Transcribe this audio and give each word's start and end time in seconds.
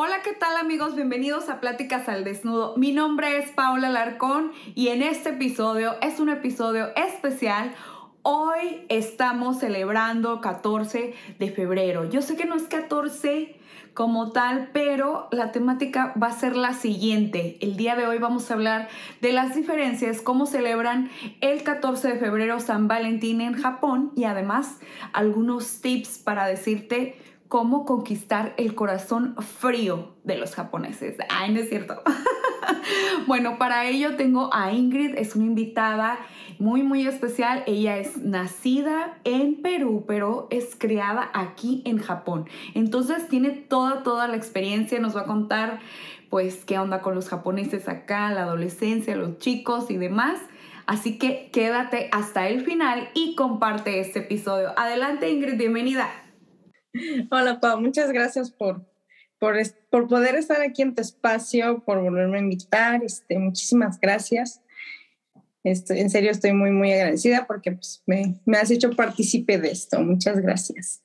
Hola, 0.00 0.22
¿qué 0.22 0.32
tal 0.32 0.56
amigos? 0.56 0.94
Bienvenidos 0.94 1.48
a 1.48 1.58
Pláticas 1.58 2.08
al 2.08 2.22
Desnudo. 2.22 2.76
Mi 2.76 2.92
nombre 2.92 3.36
es 3.38 3.50
Paula 3.50 3.90
Larcón 3.90 4.52
y 4.76 4.90
en 4.90 5.02
este 5.02 5.30
episodio 5.30 5.96
es 6.00 6.20
un 6.20 6.28
episodio 6.28 6.94
especial. 6.94 7.74
Hoy 8.22 8.86
estamos 8.90 9.58
celebrando 9.58 10.40
14 10.40 11.14
de 11.40 11.50
febrero. 11.50 12.08
Yo 12.08 12.22
sé 12.22 12.36
que 12.36 12.44
no 12.44 12.54
es 12.54 12.68
14 12.68 13.56
como 13.92 14.30
tal, 14.30 14.70
pero 14.72 15.26
la 15.32 15.50
temática 15.50 16.14
va 16.22 16.28
a 16.28 16.38
ser 16.38 16.54
la 16.54 16.74
siguiente. 16.74 17.58
El 17.60 17.76
día 17.76 17.96
de 17.96 18.06
hoy 18.06 18.18
vamos 18.18 18.52
a 18.52 18.54
hablar 18.54 18.88
de 19.20 19.32
las 19.32 19.56
diferencias, 19.56 20.22
cómo 20.22 20.46
celebran 20.46 21.10
el 21.40 21.64
14 21.64 22.06
de 22.06 22.20
febrero 22.20 22.60
San 22.60 22.86
Valentín 22.86 23.40
en 23.40 23.54
Japón 23.54 24.12
y 24.14 24.22
además 24.22 24.78
algunos 25.12 25.80
tips 25.80 26.18
para 26.18 26.46
decirte 26.46 27.16
cómo 27.48 27.86
conquistar 27.86 28.54
el 28.58 28.74
corazón 28.74 29.34
frío 29.40 30.14
de 30.24 30.36
los 30.36 30.54
japoneses. 30.54 31.16
Ay, 31.30 31.52
no 31.52 31.60
es 31.60 31.68
cierto. 31.68 32.02
bueno, 33.26 33.58
para 33.58 33.86
ello 33.86 34.16
tengo 34.16 34.50
a 34.52 34.72
Ingrid, 34.72 35.16
es 35.16 35.34
una 35.34 35.46
invitada 35.46 36.18
muy, 36.58 36.82
muy 36.82 37.06
especial. 37.06 37.64
Ella 37.66 37.96
es 37.96 38.18
nacida 38.18 39.18
en 39.24 39.62
Perú, 39.62 40.04
pero 40.06 40.46
es 40.50 40.76
criada 40.76 41.30
aquí 41.32 41.82
en 41.86 41.98
Japón. 41.98 42.46
Entonces 42.74 43.28
tiene 43.28 43.50
toda, 43.50 44.02
toda 44.02 44.28
la 44.28 44.36
experiencia, 44.36 45.00
nos 45.00 45.16
va 45.16 45.22
a 45.22 45.26
contar 45.26 45.80
pues 46.28 46.64
qué 46.66 46.78
onda 46.78 47.00
con 47.00 47.14
los 47.14 47.30
japoneses 47.30 47.88
acá, 47.88 48.30
la 48.30 48.42
adolescencia, 48.42 49.16
los 49.16 49.38
chicos 49.38 49.90
y 49.90 49.96
demás. 49.96 50.38
Así 50.86 51.18
que 51.18 51.50
quédate 51.52 52.08
hasta 52.12 52.48
el 52.48 52.64
final 52.64 53.08
y 53.14 53.34
comparte 53.34 54.00
este 54.00 54.20
episodio. 54.20 54.72
Adelante 54.76 55.30
Ingrid, 55.30 55.56
bienvenida. 55.56 56.27
Hola, 57.30 57.60
Pau, 57.60 57.80
muchas 57.80 58.12
gracias 58.12 58.50
por, 58.50 58.84
por, 59.38 59.56
por, 59.90 60.08
poder 60.08 60.34
estar 60.34 60.60
aquí 60.62 60.82
en 60.82 60.94
tu 60.94 61.02
espacio, 61.02 61.84
por 61.84 62.00
volverme 62.00 62.38
a 62.38 62.42
invitar. 62.42 63.02
Este, 63.04 63.38
muchísimas 63.38 64.00
gracias. 64.00 64.62
Estoy, 65.64 66.00
en 66.00 66.10
serio, 66.10 66.30
estoy 66.30 66.52
muy, 66.52 66.70
muy 66.70 66.92
agradecida 66.92 67.46
porque 67.46 67.72
pues, 67.72 68.02
me, 68.06 68.40
me 68.46 68.58
has 68.58 68.70
hecho 68.70 68.90
partícipe 68.92 69.58
de 69.58 69.70
esto. 69.70 70.00
Muchas 70.00 70.40
gracias. 70.40 71.02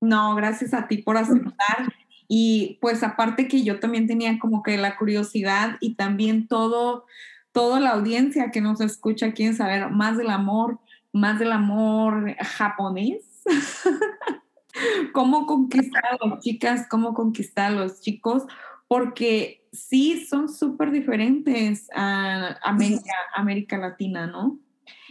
No, 0.00 0.34
gracias 0.34 0.74
a 0.74 0.86
ti 0.86 0.98
por 0.98 1.16
aceptar. 1.16 1.92
Y 2.28 2.78
pues 2.82 3.02
aparte 3.02 3.48
que 3.48 3.64
yo 3.64 3.80
también 3.80 4.06
tenía 4.06 4.38
como 4.38 4.62
que 4.62 4.76
la 4.76 4.96
curiosidad 4.98 5.78
y 5.80 5.94
también 5.94 6.46
todo, 6.46 7.06
toda 7.52 7.80
la 7.80 7.90
audiencia 7.92 8.50
que 8.50 8.60
nos 8.60 8.82
escucha 8.82 9.32
quieren 9.32 9.56
saber 9.56 9.88
más 9.90 10.18
del 10.18 10.28
amor, 10.28 10.78
más 11.12 11.38
del 11.38 11.52
amor 11.52 12.36
japonés. 12.38 13.22
cómo 15.12 15.46
conquistar 15.46 16.04
a 16.06 16.26
las 16.26 16.40
chicas, 16.40 16.86
cómo 16.88 17.14
conquistar 17.14 17.72
a 17.72 17.74
los 17.74 18.00
chicos, 18.00 18.44
porque 18.86 19.66
sí 19.72 20.24
son 20.26 20.48
súper 20.48 20.90
diferentes 20.90 21.88
a 21.94 22.58
América, 22.62 23.12
América 23.34 23.78
Latina, 23.78 24.26
¿no? 24.26 24.58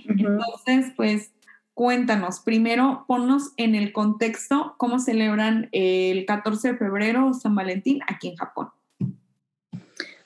Entonces, 0.08 0.94
pues 0.96 1.32
cuéntanos, 1.74 2.40
primero 2.40 3.06
ponnos 3.08 3.54
en 3.58 3.76
el 3.76 3.92
contexto 3.92 4.76
cómo 4.78 5.00
celebran 5.00 5.70
el 5.72 6.26
14 6.26 6.72
de 6.74 6.78
febrero 6.78 7.34
San 7.34 7.56
Valentín 7.56 8.00
aquí 8.08 8.30
en 8.30 8.36
Japón. 8.36 8.70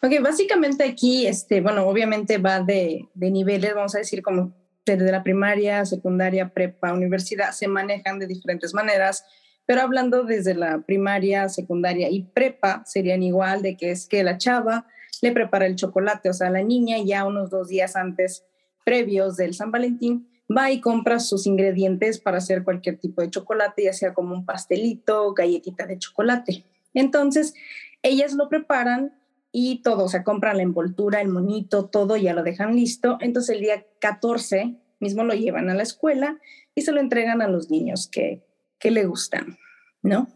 Ok, 0.04 0.14
básicamente 0.24 0.84
aquí, 0.84 1.28
este, 1.28 1.62
bueno, 1.62 1.86
obviamente 1.86 2.38
va 2.38 2.62
de, 2.62 3.08
de 3.14 3.32
niveles, 3.32 3.76
vamos 3.76 3.94
a 3.94 4.00
decir, 4.00 4.24
como 4.24 4.54
desde 4.86 5.12
la 5.12 5.24
primaria, 5.24 5.86
secundaria, 5.86 6.50
prepa, 6.50 6.94
universidad, 6.94 7.52
se 7.52 7.68
manejan 7.68 8.20
de 8.20 8.28
diferentes 8.28 8.74
maneras, 8.74 9.24
pero 9.66 9.82
hablando 9.82 10.24
desde 10.24 10.56
la 10.56 10.82
primaria, 10.82 11.48
secundaria 11.50 12.10
y 12.10 12.24
prepa, 12.24 12.84
serían 12.86 13.24
igual 13.24 13.62
de 13.62 13.78
que 13.78 13.92
es 13.92 14.08
que 14.08 14.24
la 14.24 14.38
chava 14.38 14.88
le 15.22 15.32
prepara 15.32 15.68
el 15.68 15.76
chocolate, 15.76 16.30
o 16.30 16.34
sea, 16.34 16.50
la 16.50 16.64
niña 16.64 16.98
ya 17.06 17.26
unos 17.26 17.50
dos 17.52 17.68
días 17.68 17.96
antes, 17.96 18.44
previos 18.84 19.38
del 19.38 19.54
San 19.54 19.72
Valentín, 19.72 20.28
va 20.56 20.72
y 20.72 20.82
compra 20.82 21.20
sus 21.20 21.46
ingredientes 21.46 22.20
para 22.20 22.38
hacer 22.38 22.64
cualquier 22.64 22.98
tipo 22.98 23.22
de 23.22 23.30
chocolate, 23.30 23.84
ya 23.84 23.94
sea 23.94 24.14
como 24.14 24.34
un 24.34 24.46
pastelito, 24.46 25.34
galletita 25.34 25.86
de 25.86 26.00
chocolate. 26.00 26.66
Entonces, 26.94 27.54
ellas 28.02 28.34
lo 28.34 28.50
preparan 28.50 29.14
y 29.52 29.82
todo, 29.82 30.06
o 30.06 30.10
sea, 30.10 30.24
compran 30.24 30.58
la 30.58 30.64
envoltura, 30.64 31.22
el 31.22 31.28
monito, 31.28 31.90
todo, 31.90 32.16
ya 32.16 32.34
lo 32.34 32.44
dejan 32.44 32.76
listo. 32.76 33.18
Entonces 33.20 33.56
el 33.56 33.62
día 33.62 33.86
14 34.00 34.78
mismo 35.00 35.24
lo 35.24 35.34
llevan 35.34 35.70
a 35.70 35.74
la 35.74 35.84
escuela 35.84 36.40
y 36.76 36.82
se 36.84 36.92
lo 36.92 37.02
entregan 37.02 37.42
a 37.42 37.48
los 37.48 37.70
niños 37.70 38.08
que, 38.08 38.46
que 38.80 38.92
le 38.92 39.06
gustan, 39.06 39.58
¿no? 40.02 40.28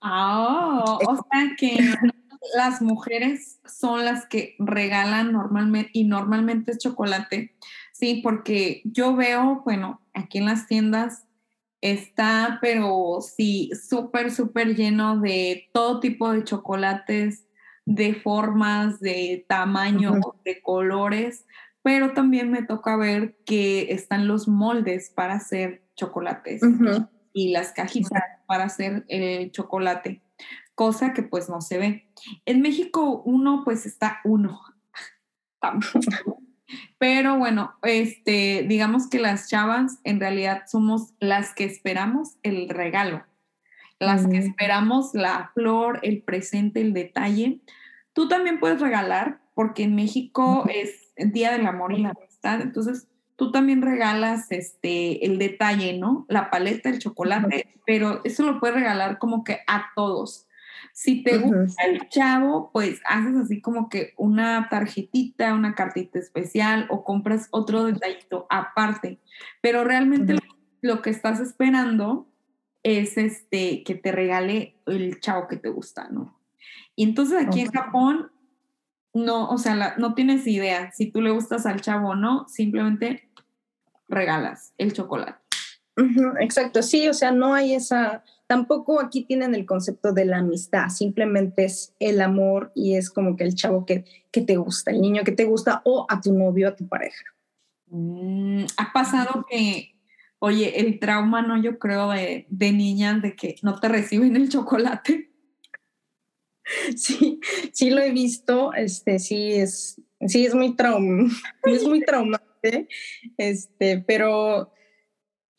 Ah, 0.00 0.84
o 0.84 1.16
sea 1.16 1.56
que 1.56 1.78
las 2.54 2.82
mujeres 2.82 3.60
son 3.64 4.04
las 4.04 4.26
que 4.26 4.56
regalan 4.58 5.32
normalmente 5.32 5.90
y 5.92 6.04
normalmente 6.04 6.72
es 6.72 6.78
chocolate, 6.78 7.56
sí, 7.92 8.20
porque 8.22 8.82
yo 8.84 9.16
veo, 9.16 9.62
bueno, 9.64 10.02
aquí 10.12 10.38
en 10.38 10.46
las 10.46 10.66
tiendas 10.66 11.26
está, 11.80 12.58
pero 12.60 13.18
sí, 13.20 13.70
súper, 13.88 14.30
súper 14.30 14.74
lleno 14.76 15.18
de 15.20 15.68
todo 15.72 16.00
tipo 16.00 16.30
de 16.32 16.44
chocolates, 16.44 17.45
de 17.86 18.14
formas, 18.14 19.00
de 19.00 19.46
tamaño, 19.48 20.20
de 20.44 20.60
colores, 20.60 21.46
pero 21.82 22.12
también 22.12 22.50
me 22.50 22.62
toca 22.62 22.96
ver 22.96 23.38
que 23.46 23.92
están 23.92 24.26
los 24.26 24.48
moldes 24.48 25.10
para 25.10 25.34
hacer 25.34 25.84
chocolates 25.94 26.60
y 27.32 27.52
las 27.52 27.72
cajitas 27.72 28.22
para 28.46 28.64
hacer 28.64 29.04
el 29.08 29.52
chocolate, 29.52 30.20
cosa 30.74 31.12
que 31.12 31.22
pues 31.22 31.48
no 31.48 31.60
se 31.60 31.78
ve. 31.78 32.10
En 32.44 32.60
México 32.60 33.22
uno 33.24 33.62
pues 33.64 33.86
está 33.86 34.18
uno, 34.24 34.60
pero 36.98 37.38
bueno, 37.38 37.74
este, 37.82 38.64
digamos 38.68 39.08
que 39.08 39.20
las 39.20 39.48
chavas 39.48 40.00
en 40.02 40.18
realidad 40.18 40.64
somos 40.66 41.14
las 41.20 41.54
que 41.54 41.64
esperamos 41.64 42.36
el 42.42 42.68
regalo 42.68 43.24
las 43.98 44.26
que 44.26 44.38
esperamos 44.38 45.14
la 45.14 45.50
flor, 45.54 46.00
el 46.02 46.22
presente, 46.22 46.80
el 46.80 46.92
detalle. 46.92 47.60
Tú 48.12 48.28
también 48.28 48.60
puedes 48.60 48.80
regalar, 48.80 49.40
porque 49.54 49.84
en 49.84 49.94
México 49.94 50.66
es 50.68 51.12
Día 51.16 51.52
del 51.52 51.66
Amor 51.66 51.92
y 51.92 52.02
la 52.02 52.10
Amistad, 52.10 52.60
entonces 52.60 53.08
tú 53.36 53.52
también 53.52 53.82
regalas 53.82 54.50
este 54.50 55.24
el 55.24 55.38
detalle, 55.38 55.98
¿no? 55.98 56.26
La 56.28 56.50
paleta, 56.50 56.88
el 56.88 56.98
chocolate, 56.98 57.74
pero 57.86 58.20
eso 58.24 58.44
lo 58.44 58.58
puedes 58.60 58.76
regalar 58.76 59.18
como 59.18 59.44
que 59.44 59.60
a 59.66 59.90
todos. 59.94 60.46
Si 60.92 61.22
te 61.22 61.38
gusta 61.38 61.84
el 61.84 62.08
chavo, 62.08 62.70
pues 62.72 63.00
haces 63.06 63.36
así 63.36 63.60
como 63.60 63.88
que 63.90 64.14
una 64.16 64.68
tarjetita, 64.70 65.54
una 65.54 65.74
cartita 65.74 66.18
especial 66.18 66.86
o 66.88 67.04
compras 67.04 67.48
otro 67.50 67.84
detallito 67.84 68.46
aparte. 68.48 69.20
Pero 69.60 69.84
realmente 69.84 70.36
lo 70.80 71.02
que 71.02 71.10
estás 71.10 71.40
esperando 71.40 72.28
es 72.86 73.18
este, 73.18 73.82
que 73.82 73.96
te 73.96 74.12
regale 74.12 74.76
el 74.86 75.20
chavo 75.20 75.48
que 75.48 75.56
te 75.56 75.70
gusta, 75.70 76.08
¿no? 76.08 76.38
Y 76.94 77.02
entonces 77.02 77.44
aquí 77.44 77.60
en 77.60 77.72
Japón, 77.72 78.30
no, 79.12 79.50
o 79.50 79.58
sea, 79.58 79.96
no 79.98 80.14
tienes 80.14 80.46
idea 80.46 80.92
si 80.92 81.10
tú 81.10 81.20
le 81.20 81.32
gustas 81.32 81.66
al 81.66 81.80
chavo 81.80 82.10
o 82.10 82.14
no, 82.14 82.46
simplemente 82.48 83.28
regalas 84.08 84.72
el 84.78 84.92
chocolate. 84.92 85.34
exacto, 86.40 86.80
sí, 86.80 87.08
o 87.08 87.14
sea, 87.14 87.32
no 87.32 87.54
hay 87.54 87.74
esa, 87.74 88.22
tampoco 88.46 89.00
aquí 89.00 89.24
tienen 89.24 89.56
el 89.56 89.66
concepto 89.66 90.12
de 90.12 90.24
la 90.24 90.38
amistad, 90.38 90.88
simplemente 90.88 91.64
es 91.64 91.92
el 91.98 92.20
amor 92.20 92.70
y 92.76 92.94
es 92.94 93.10
como 93.10 93.36
que 93.36 93.42
el 93.42 93.56
chavo 93.56 93.84
que, 93.84 94.04
que 94.30 94.42
te 94.42 94.56
gusta, 94.58 94.92
el 94.92 95.00
niño 95.00 95.24
que 95.24 95.32
te 95.32 95.44
gusta 95.44 95.82
o 95.84 96.06
a 96.08 96.20
tu 96.20 96.32
novio, 96.32 96.68
a 96.68 96.76
tu 96.76 96.86
pareja. 96.86 97.24
Mm, 97.88 98.64
ha 98.76 98.92
pasado 98.92 99.44
que 99.50 99.95
Oye, 100.38 100.80
el 100.80 100.98
trauma, 100.98 101.42
¿no? 101.42 101.60
Yo 101.60 101.78
creo 101.78 102.10
de, 102.10 102.46
de 102.50 102.72
niñas 102.72 103.22
de 103.22 103.34
que 103.34 103.56
no 103.62 103.78
te 103.80 103.88
reciben 103.88 104.36
el 104.36 104.48
chocolate. 104.48 105.30
Sí, 106.96 107.40
sí 107.72 107.90
lo 107.90 108.02
he 108.02 108.10
visto, 108.10 108.74
este, 108.74 109.20
sí 109.20 109.52
es, 109.52 110.00
sí 110.26 110.46
es 110.46 110.52
muy 110.52 110.74
traum, 110.74 111.30
es 111.62 111.84
muy 111.86 112.00
traumante, 112.00 112.88
este, 113.36 113.98
pero 114.06 114.72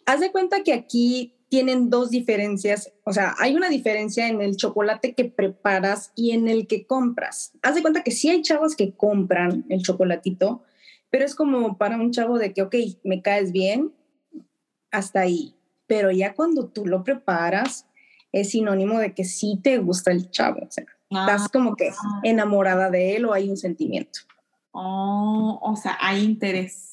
haz 0.05 0.19
de 0.19 0.31
cuenta 0.31 0.63
que 0.63 0.73
aquí 0.73 1.37
tienen 1.49 1.89
dos 1.89 2.09
diferencias, 2.09 2.91
o 3.05 3.13
sea, 3.13 3.35
hay 3.39 3.55
una 3.55 3.69
diferencia 3.69 4.27
en 4.27 4.41
el 4.41 4.57
chocolate 4.57 5.13
que 5.13 5.25
preparas 5.25 6.11
y 6.15 6.31
en 6.31 6.49
el 6.49 6.67
que 6.67 6.85
compras. 6.85 7.53
Haz 7.61 7.75
de 7.75 7.81
cuenta 7.81 8.03
que 8.03 8.11
sí 8.11 8.29
hay 8.29 8.41
chavas 8.41 8.75
que 8.75 8.93
compran 8.93 9.65
el 9.69 9.81
chocolatito, 9.81 10.63
pero 11.09 11.23
es 11.23 11.35
como 11.35 11.77
para 11.77 11.95
un 11.95 12.11
chavo 12.11 12.37
de 12.37 12.53
que, 12.53 12.63
ok, 12.63 12.75
me 13.05 13.21
caes 13.21 13.53
bien, 13.53 13.93
hasta 14.91 15.21
ahí. 15.21 15.55
Pero 15.87 16.11
ya 16.11 16.33
cuando 16.33 16.67
tú 16.67 16.85
lo 16.85 17.03
preparas, 17.03 17.87
es 18.31 18.51
sinónimo 18.51 18.99
de 18.99 19.13
que 19.13 19.23
sí 19.23 19.59
te 19.61 19.77
gusta 19.77 20.11
el 20.11 20.29
chavo. 20.29 20.59
O 20.67 20.71
sea, 20.71 20.85
estás 21.09 21.43
ah. 21.45 21.49
como 21.51 21.75
que 21.75 21.91
enamorada 22.23 22.89
de 22.89 23.15
él 23.15 23.25
o 23.25 23.33
hay 23.33 23.49
un 23.49 23.57
sentimiento. 23.57 24.19
Oh, 24.71 25.59
o 25.61 25.75
sea, 25.75 25.97
hay 25.99 26.23
interés. 26.23 26.91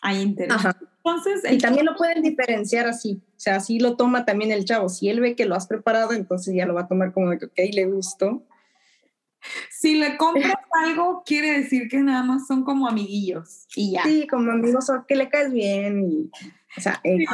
Hay 0.00 0.20
interés. 0.20 0.56
Entonces, 1.04 1.50
y 1.50 1.58
también 1.58 1.86
lo 1.86 1.96
pueden 1.96 2.22
diferenciar 2.22 2.86
así. 2.86 3.22
O 3.28 3.40
sea, 3.40 3.56
así 3.56 3.80
lo 3.80 3.96
toma 3.96 4.24
también 4.24 4.52
el 4.52 4.64
chavo. 4.64 4.88
Si 4.88 5.08
él 5.08 5.20
ve 5.20 5.34
que 5.34 5.46
lo 5.46 5.54
has 5.54 5.66
preparado, 5.66 6.12
entonces 6.12 6.54
ya 6.54 6.66
lo 6.66 6.74
va 6.74 6.82
a 6.82 6.88
tomar 6.88 7.12
como 7.12 7.30
de 7.30 7.38
que, 7.38 7.46
ok, 7.46 7.58
le 7.72 7.86
gustó. 7.86 8.46
Si 9.70 9.96
le 9.96 10.16
compras 10.16 10.54
algo, 10.84 11.22
quiere 11.24 11.58
decir 11.58 11.88
que 11.88 11.98
nada 11.98 12.22
más 12.22 12.46
son 12.46 12.62
como 12.62 12.86
amiguillos 12.86 13.66
y 13.74 13.92
ya. 13.92 14.02
Sí, 14.02 14.26
como 14.26 14.50
amigos, 14.52 14.90
o 14.90 15.06
que 15.06 15.16
le 15.16 15.28
caes 15.28 15.52
bien 15.52 16.04
y, 16.04 16.30
o 16.76 16.80
sea, 16.80 17.00
X. 17.02 17.28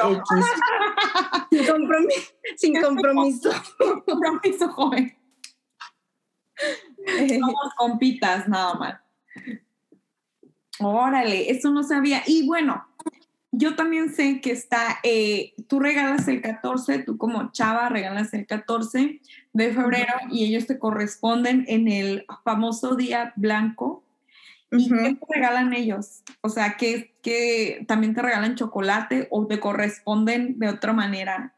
sin, 1.51 1.67
compromiso, 1.67 2.21
sin 2.57 2.81
compromiso. 2.81 3.51
compromiso, 4.07 4.69
joven. 4.71 5.17
Somos 7.29 7.75
compitas, 7.77 8.49
nada 8.49 8.75
más. 8.75 9.01
Órale, 10.81 11.51
eso 11.51 11.71
no 11.71 11.83
sabía. 11.83 12.23
Y 12.27 12.47
bueno, 12.47 12.85
yo 13.53 13.77
también 13.77 14.13
sé 14.13 14.41
que 14.41 14.51
está, 14.51 14.99
eh, 15.03 15.55
tú 15.69 15.81
regalas 15.81 16.27
el 16.29 16.41
14, 16.41 17.01
tú 17.01 17.17
como 17.17 17.53
chava 17.53 17.89
regalas 17.89 18.35
el 18.35 18.47
14 18.47 19.21
de 19.53 19.73
febrero 19.73 20.13
y 20.31 20.45
ellos 20.45 20.67
te 20.67 20.79
corresponden 20.79 21.65
en 21.69 21.89
el 21.89 22.27
famoso 22.45 22.97
día 22.97 23.33
blanco. 23.37 24.04
¿Y 24.77 24.89
qué 24.89 25.15
te 25.15 25.35
regalan 25.35 25.73
ellos? 25.73 26.23
O 26.41 26.49
sea, 26.49 26.77
que, 26.77 27.15
que 27.23 27.85
también 27.87 28.15
te 28.15 28.23
regalan 28.23 28.57
chocolate 28.57 29.29
o 29.31 29.47
te 29.47 29.61
corresponden 29.61 30.59
de 30.59 30.69
otra 30.69 30.93
manera. 30.93 31.55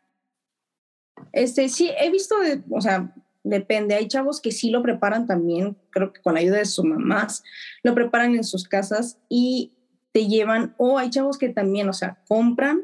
Este, 1.32 1.68
sí, 1.68 1.90
he 1.98 2.10
visto, 2.10 2.36
o 2.70 2.80
sea, 2.80 3.14
depende. 3.42 3.94
Hay 3.94 4.08
chavos 4.08 4.40
que 4.40 4.52
sí 4.52 4.70
lo 4.70 4.82
preparan 4.82 5.26
también, 5.26 5.76
creo 5.90 6.12
que 6.12 6.20
con 6.20 6.34
la 6.34 6.40
ayuda 6.40 6.58
de 6.58 6.64
sus 6.64 6.84
mamás, 6.84 7.42
lo 7.82 7.94
preparan 7.94 8.34
en 8.34 8.44
sus 8.44 8.68
casas 8.68 9.18
y 9.28 9.72
te 10.12 10.26
llevan, 10.26 10.74
o 10.78 10.98
hay 10.98 11.10
chavos 11.10 11.38
que 11.38 11.48
también, 11.48 11.88
o 11.88 11.92
sea, 11.92 12.18
compran 12.26 12.82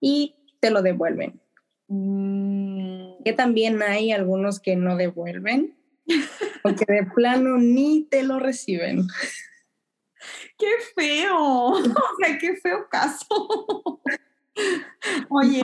y 0.00 0.36
te 0.60 0.70
lo 0.70 0.82
devuelven. 0.82 1.40
Mm. 1.88 3.22
Que 3.24 3.32
también 3.32 3.82
hay 3.82 4.12
algunos 4.12 4.60
que 4.60 4.76
no 4.76 4.96
devuelven, 4.96 5.74
porque 6.62 6.84
de 6.86 7.04
plano 7.14 7.58
ni 7.58 8.04
te 8.04 8.22
lo 8.22 8.38
reciben. 8.38 9.06
¡Qué 10.56 10.66
feo! 10.94 11.72
O 11.78 12.24
sea, 12.24 12.38
qué 12.38 12.56
feo 12.56 12.88
caso. 12.90 13.26
Oye, 15.28 15.62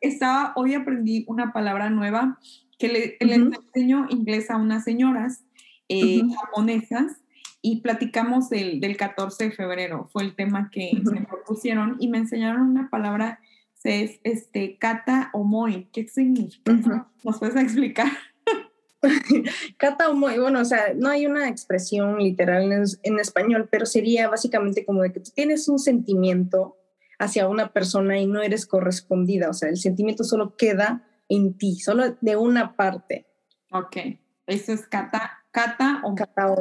estaba, 0.00 0.52
hoy 0.56 0.74
aprendí 0.74 1.24
una 1.26 1.52
palabra 1.52 1.90
nueva 1.90 2.38
que 2.78 2.88
le, 2.88 3.16
enseño 3.20 4.06
inglés 4.10 4.50
a 4.50 4.56
unas 4.56 4.84
señoras 4.84 5.44
eh, 5.88 6.22
japonesas 6.34 7.20
y 7.62 7.80
platicamos 7.80 8.48
del, 8.48 8.80
del, 8.80 8.96
14 8.96 9.44
de 9.44 9.50
febrero, 9.52 10.08
fue 10.12 10.22
el 10.22 10.34
tema 10.34 10.70
que 10.70 10.92
me 11.04 11.22
propusieron 11.22 11.96
y 11.98 12.08
me 12.08 12.18
enseñaron 12.18 12.62
una 12.62 12.88
palabra, 12.88 13.40
es 13.84 14.20
este, 14.24 14.78
kata 14.78 15.30
moi. 15.34 15.88
¿qué 15.92 16.06
significa? 16.08 17.08
¿Nos 17.22 17.38
puedes 17.38 17.56
explicar? 17.56 18.10
Kata 19.78 20.12
moi, 20.12 20.38
bueno, 20.38 20.60
o 20.60 20.64
sea, 20.64 20.92
no 20.94 21.08
hay 21.08 21.26
una 21.26 21.48
expresión 21.48 22.18
literal 22.18 22.70
en, 22.70 22.84
en, 23.02 23.18
español, 23.18 23.68
pero 23.70 23.86
sería 23.86 24.28
básicamente 24.28 24.84
como 24.84 25.02
de 25.02 25.12
que 25.12 25.20
tú 25.20 25.30
tienes 25.34 25.68
un 25.68 25.78
sentimiento 25.78 26.76
hacia 27.18 27.48
una 27.48 27.72
persona 27.72 28.18
y 28.18 28.26
no 28.26 28.42
eres 28.42 28.66
correspondida, 28.66 29.50
o 29.50 29.54
sea, 29.54 29.68
el 29.68 29.76
sentimiento 29.76 30.24
solo 30.24 30.56
queda 30.56 31.06
en 31.28 31.56
ti, 31.56 31.76
solo 31.76 32.16
de 32.20 32.36
una 32.36 32.76
parte. 32.76 33.26
Ok, 33.70 33.96
eso 34.46 34.72
es 34.72 34.86
kata 34.86 35.40
Kata 35.50 36.02
o 36.04 36.14
Kata 36.14 36.54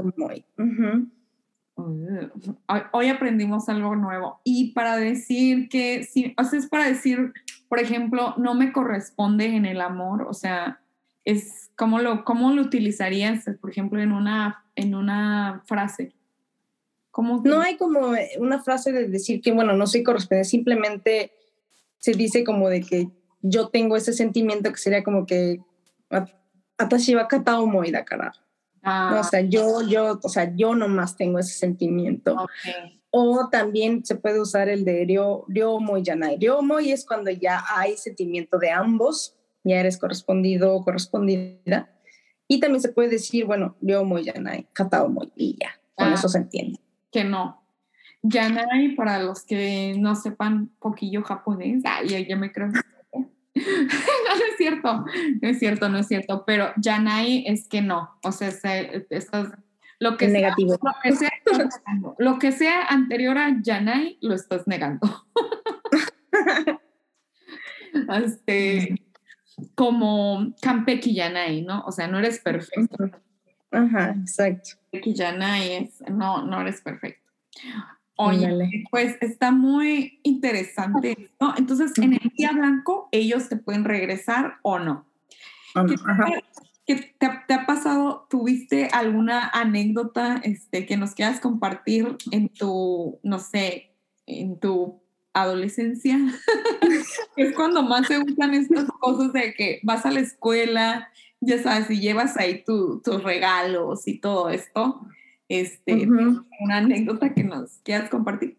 Hoy 2.91 3.07
aprendimos 3.07 3.69
algo 3.69 3.95
nuevo. 3.95 4.41
Y 4.43 4.73
para 4.73 4.97
decir 4.97 5.69
que, 5.69 6.03
si, 6.03 6.33
o 6.37 6.43
sea, 6.43 6.59
es 6.59 6.67
para 6.67 6.85
decir, 6.85 7.33
por 7.67 7.79
ejemplo, 7.79 8.33
no 8.37 8.55
me 8.55 8.71
corresponde 8.71 9.55
en 9.55 9.65
el 9.65 9.79
amor, 9.81 10.23
o 10.23 10.33
sea, 10.33 10.81
es 11.25 11.71
cómo 11.75 11.99
lo, 11.99 12.23
cómo 12.23 12.51
lo 12.51 12.61
utilizarías, 12.61 13.45
por 13.61 13.69
ejemplo, 13.69 14.01
en 14.01 14.11
una, 14.11 14.65
en 14.75 14.95
una 14.95 15.63
frase. 15.65 16.13
¿Cómo 17.11 17.41
no 17.43 17.61
hay 17.61 17.77
como 17.77 18.13
una 18.37 18.61
frase 18.61 18.91
de 18.91 19.07
decir 19.07 19.41
que, 19.41 19.51
bueno, 19.51 19.73
no 19.73 19.87
se 19.87 20.03
corresponde, 20.03 20.43
simplemente 20.43 21.31
se 21.97 22.13
dice 22.13 22.43
como 22.43 22.69
de 22.69 22.81
que 22.81 23.09
yo 23.41 23.69
tengo 23.69 23.97
ese 23.97 24.13
sentimiento 24.13 24.71
que 24.71 24.77
sería 24.77 25.03
como 25.03 25.25
que 25.25 25.59
Atashiba 26.77 27.27
kata 27.27 27.59
omoi 27.59 27.91
da 27.91 28.05
cara 28.05 28.31
o 28.81 28.81
ah. 28.85 29.23
sea, 29.29 29.41
yo, 29.41 29.81
yo, 29.81 30.19
o 30.23 30.29
sea, 30.29 30.53
yo 30.55 30.73
nomás 30.73 31.17
tengo 31.17 31.39
ese 31.39 31.53
sentimiento. 31.53 32.47
O 33.11 33.49
también 33.51 34.05
se 34.05 34.15
puede 34.15 34.39
usar 34.39 34.69
el 34.69 34.85
de 34.85 35.03
ryo, 35.03 35.43
ryomo 35.47 35.97
y 35.97 36.03
yanai. 36.03 36.37
Ryomo 36.37 36.79
y 36.79 36.91
es 36.91 37.05
cuando 37.05 37.29
ya 37.29 37.63
hay 37.75 37.97
sentimiento 37.97 38.57
de 38.57 38.71
ambos, 38.71 39.35
ya 39.69 39.79
eres 39.79 39.97
correspondido 39.97 40.73
o 40.73 40.83
correspondida. 40.83 41.89
Y 42.47 42.59
también 42.59 42.81
se 42.81 42.89
puede 42.89 43.09
decir, 43.09 43.45
bueno, 43.45 43.75
ryomo 43.81 44.17
y 44.17 44.25
yanai, 44.25 44.67
kataomo 44.73 45.23
y 45.35 45.57
ya, 45.59 45.79
con 45.95 46.07
ah, 46.07 46.13
eso 46.13 46.27
se 46.27 46.39
entiende. 46.39 46.79
Que 47.11 47.23
no. 47.23 47.63
Yanai, 48.21 48.95
para 48.95 49.19
los 49.19 49.43
que 49.43 49.95
no 49.97 50.15
sepan 50.15 50.69
poquillo 50.79 51.23
japonés, 51.23 51.83
ay, 51.85 52.25
ya 52.27 52.35
me 52.35 52.51
creo 52.51 52.69
no, 53.55 54.45
es 54.51 54.57
cierto, 54.57 55.05
no 55.41 55.49
es 55.49 55.59
cierto, 55.59 55.89
no 55.89 55.97
es 55.97 56.07
cierto, 56.07 56.43
pero 56.45 56.71
Yanai 56.77 57.43
es 57.47 57.67
que 57.67 57.81
no, 57.81 58.17
o 58.23 58.31
sea, 58.31 58.47
estás, 58.47 59.49
lo 59.99 60.17
que, 60.17 60.29
sea, 60.29 60.33
negativo. 60.33 60.79
Lo, 62.17 62.39
que 62.39 62.51
sea, 62.51 62.83
anterior 62.87 63.37
a 63.37 63.61
Yanai, 63.61 64.17
lo 64.21 64.33
estás 64.33 64.67
negando. 64.67 65.25
este, 68.23 68.95
como 69.75 70.53
Campeki 70.61 71.13
Yanai, 71.13 71.61
¿no? 71.61 71.83
O 71.85 71.91
sea, 71.91 72.07
no 72.07 72.19
eres 72.19 72.39
perfecto. 72.39 73.09
Ajá, 73.71 74.15
exacto. 74.19 74.71
Campeki 74.91 75.13
Yanai 75.13 75.73
es, 75.73 76.01
no, 76.09 76.45
no 76.45 76.61
eres 76.61 76.81
perfecto. 76.81 77.29
Oye, 78.21 78.83
pues 78.91 79.17
está 79.21 79.51
muy 79.51 80.19
interesante, 80.23 81.31
¿no? 81.39 81.53
Entonces, 81.57 81.97
en 81.99 82.13
el 82.13 82.31
día 82.35 82.51
blanco, 82.51 83.07
ellos 83.13 83.47
te 83.47 83.55
pueden 83.55 83.85
regresar 83.85 84.57
o 84.61 84.77
no. 84.77 85.05
¿Qué, 86.85 87.15
te, 87.17 87.53
ha 87.53 87.65
pasado? 87.65 88.27
¿Tuviste 88.29 88.89
alguna 88.91 89.47
anécdota 89.47 90.41
este, 90.43 90.85
que 90.85 90.97
nos 90.97 91.13
quieras 91.13 91.39
compartir 91.39 92.17
en 92.31 92.49
tu, 92.49 93.19
no 93.23 93.39
sé, 93.39 93.93
en 94.25 94.59
tu 94.59 95.01
adolescencia? 95.33 96.17
es 97.37 97.55
cuando 97.55 97.83
más 97.83 98.07
se 98.07 98.19
usan 98.19 98.53
estas 98.53 98.85
cosas 98.99 99.33
de 99.33 99.53
que 99.53 99.79
vas 99.83 100.05
a 100.05 100.11
la 100.11 100.19
escuela, 100.19 101.09
ya 101.41 101.61
sabes, 101.61 101.89
y 101.89 101.99
llevas 101.99 102.37
ahí 102.37 102.63
tus 102.63 103.23
regalos 103.23 104.07
y 104.07 104.19
todo 104.19 104.49
esto. 104.49 105.01
Este, 105.47 106.07
una 106.07 106.77
anécdota 106.77 107.33
que 107.33 107.43
nos 107.43 107.79
quieras 107.83 108.09
compartir. 108.09 108.57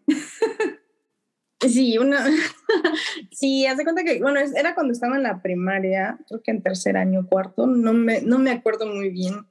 Sí, 1.61 1.97
una, 1.99 2.25
sí, 3.31 3.67
hace 3.67 3.83
cuenta 3.83 4.03
que, 4.03 4.19
bueno, 4.19 4.39
era 4.39 4.73
cuando 4.73 4.93
estaba 4.93 5.15
en 5.15 5.23
la 5.23 5.41
primaria, 5.43 6.17
creo 6.27 6.41
que 6.41 6.51
en 6.51 6.63
tercer 6.63 6.97
año, 6.97 7.27
cuarto, 7.27 7.67
no 7.67 7.93
me, 7.93 8.21
no 8.21 8.39
me 8.39 8.49
acuerdo 8.49 8.87
muy 8.87 9.09
bien, 9.09 9.45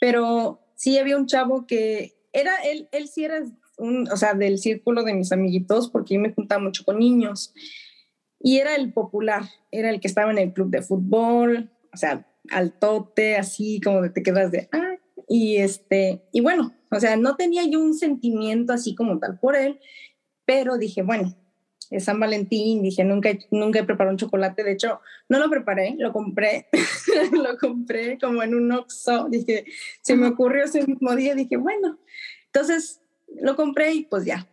pero 0.00 0.60
sí 0.76 0.98
había 0.98 1.16
un 1.16 1.26
chavo 1.26 1.66
que 1.66 2.14
era, 2.32 2.54
él, 2.64 2.88
él 2.92 3.08
sí 3.08 3.24
era, 3.24 3.42
un, 3.78 4.10
o 4.10 4.16
sea, 4.16 4.34
del 4.34 4.58
círculo 4.58 5.02
de 5.02 5.14
mis 5.14 5.32
amiguitos, 5.32 5.88
porque 5.88 6.14
yo 6.14 6.20
me 6.20 6.32
juntaba 6.32 6.62
mucho 6.62 6.84
con 6.84 6.98
niños, 6.98 7.52
y 8.40 8.58
era 8.58 8.74
el 8.74 8.92
popular, 8.92 9.44
era 9.70 9.90
el 9.90 10.00
que 10.00 10.08
estaba 10.08 10.30
en 10.30 10.38
el 10.38 10.52
club 10.52 10.70
de 10.70 10.82
fútbol, 10.82 11.70
o 11.92 11.96
sea, 11.96 12.26
al 12.50 12.72
tote, 12.72 13.36
así 13.36 13.80
como 13.80 14.02
de 14.02 14.10
te 14.10 14.22
quedas 14.22 14.50
de, 14.50 14.68
ah, 14.72 14.96
y, 15.28 15.56
este, 15.56 16.22
y 16.32 16.40
bueno, 16.40 16.74
o 16.90 17.00
sea, 17.00 17.16
no 17.16 17.36
tenía 17.36 17.64
yo 17.64 17.80
un 17.80 17.94
sentimiento 17.94 18.72
así 18.72 18.94
como 18.94 19.18
tal 19.18 19.38
por 19.38 19.56
él, 19.56 19.78
pero 20.44 20.76
dije, 20.76 21.02
bueno, 21.02 21.36
es 21.90 22.04
San 22.04 22.18
Valentín, 22.18 22.82
dije, 22.82 23.04
nunca, 23.04 23.30
nunca 23.50 23.78
he 23.78 23.84
preparado 23.84 24.12
un 24.12 24.18
chocolate, 24.18 24.64
de 24.64 24.72
hecho, 24.72 25.00
no 25.28 25.38
lo 25.38 25.50
preparé, 25.50 25.94
lo 25.98 26.12
compré, 26.12 26.68
lo 27.32 27.58
compré 27.58 28.18
como 28.18 28.42
en 28.42 28.54
un 28.54 28.72
Oxxo, 28.72 29.28
dije, 29.28 29.66
se 30.00 30.16
me 30.16 30.28
ocurrió 30.28 30.64
ese 30.64 30.86
mismo 30.86 31.14
día, 31.14 31.34
dije, 31.34 31.56
bueno, 31.58 31.98
entonces 32.46 33.01
lo 33.40 33.56
compré 33.56 33.94
y 33.94 34.04
pues 34.04 34.24
ya, 34.24 34.46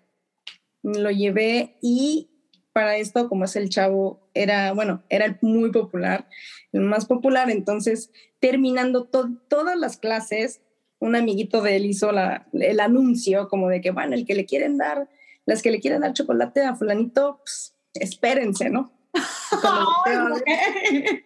lo 0.84 1.12
llevé 1.12 1.78
y 1.82 2.30
para 2.74 2.98
esto, 2.98 3.28
como 3.28 3.46
es 3.46 3.56
el 3.56 3.70
chavo, 3.70 4.30
era, 4.34 4.74
bueno, 4.74 5.04
era 5.10 5.38
muy 5.42 5.72
popular, 5.72 6.28
el 6.72 6.82
más 6.82 7.06
popular, 7.06 7.50
entonces 7.50 8.12
terminando 8.40 9.06
todas 9.06 9.78
las 9.78 9.98
clases, 9.98 10.62
un 11.00 11.16
amiguito 11.16 11.62
de 11.62 11.78
él 11.78 11.86
hizo 11.86 12.12
la, 12.12 12.48
el 12.54 12.80
anuncio 12.80 13.48
como 13.50 13.70
de 13.70 13.82
que, 13.82 13.92
bueno, 13.92 14.16
el 14.16 14.26
que 14.26 14.36
le 14.36 14.46
quieren 14.46 14.78
dar, 14.78 15.10
las 15.46 15.62
que 15.62 15.72
le 15.72 15.80
quieren 15.80 16.02
dar 16.02 16.14
chocolate 16.14 16.64
a 16.64 16.76
fulanito, 16.76 17.42
pues 17.44 17.76
espérense, 17.96 18.70
¿no? 18.70 18.94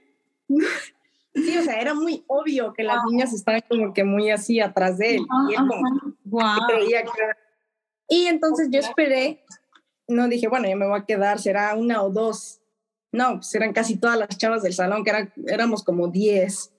sí, 1.35 1.57
o 1.57 1.63
sea, 1.63 1.79
era 1.79 1.93
muy 1.93 2.23
obvio 2.27 2.73
que 2.73 2.83
las 2.83 3.03
niñas 3.09 3.33
estaban 3.33 3.61
como 3.67 3.93
que 3.93 4.03
muy 4.03 4.31
así 4.31 4.59
atrás 4.59 4.97
de 4.97 5.15
él. 5.15 5.25
y 5.49 5.53
él 5.53 5.67
como 5.67 6.12
creía 6.67 7.03
que 7.03 7.09
Y 8.09 8.25
entonces 8.27 8.69
yo 8.71 8.79
esperé, 8.79 9.43
no 10.07 10.27
dije, 10.27 10.47
bueno, 10.47 10.69
yo 10.69 10.75
me 10.75 10.87
voy 10.87 10.99
a 10.99 11.05
quedar, 11.05 11.39
será 11.39 11.75
una 11.75 12.03
o 12.03 12.09
dos. 12.09 12.59
No, 13.11 13.35
pues 13.35 13.53
eran 13.55 13.73
casi 13.73 13.97
todas 13.97 14.17
las 14.17 14.37
chavas 14.37 14.63
del 14.63 14.73
salón, 14.73 15.03
que 15.03 15.11
era, 15.11 15.33
éramos 15.47 15.83
como 15.83 16.07
diez. 16.07 16.71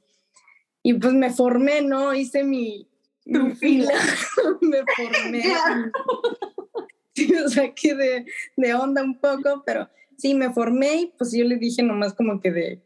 Y 0.82 0.94
pues 0.94 1.12
me 1.12 1.30
formé, 1.30 1.80
¿no? 1.80 2.14
Hice 2.14 2.44
mi, 2.44 2.88
mi 3.24 3.54
fila, 3.54 3.94
me 4.60 4.82
formé. 4.96 5.42
sí, 7.14 7.34
o 7.36 7.48
sea, 7.48 7.72
que 7.72 7.94
de, 7.94 8.26
de 8.56 8.74
onda 8.74 9.02
un 9.02 9.18
poco, 9.18 9.62
pero 9.64 9.88
sí, 10.18 10.34
me 10.34 10.52
formé 10.52 10.94
y 10.96 11.06
pues 11.16 11.32
yo 11.32 11.44
le 11.44 11.56
dije 11.56 11.82
nomás 11.82 12.12
como 12.14 12.40
que 12.40 12.50
de, 12.50 12.82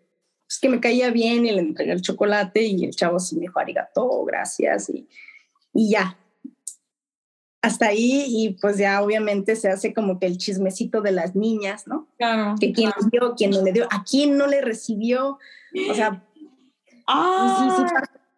pues 0.47 0.59
que 0.61 0.69
me 0.69 0.81
caía 0.81 1.11
bien 1.11 1.45
y 1.45 1.53
le 1.53 1.61
entregué 1.61 1.93
el 1.93 2.03
chocolate 2.03 2.63
y 2.63 2.85
el 2.85 2.95
chavo 2.95 3.19
sí 3.19 3.37
me 3.37 3.43
dijo 3.43 3.59
arigato, 3.59 4.25
gracias 4.25 4.89
y, 4.91 5.09
y 5.75 5.91
ya. 5.91 6.19
Hasta 7.61 7.87
ahí 7.87 8.25
y 8.29 8.50
pues 8.61 8.79
ya 8.79 9.03
obviamente 9.03 9.57
se 9.57 9.69
hace 9.69 9.93
como 9.93 10.21
que 10.21 10.27
el 10.27 10.38
chismecito 10.38 11.00
de 11.00 11.12
las 11.12 11.35
niñas, 11.35 11.87
¿no? 11.87 12.09
Claro. 12.17 12.55
Que 12.61 12.73
quién 12.73 12.91
le 13.00 13.09
dio, 13.11 13.35
quién 13.37 13.50
no 13.50 13.62
le 13.62 13.73
dio, 13.73 13.87
a 13.91 14.05
quién 14.05 14.37
no 14.37 14.47
le 14.47 14.61
recibió, 14.61 15.38
o 15.91 15.95
sea... 15.95 16.25
Ah. 17.07 17.87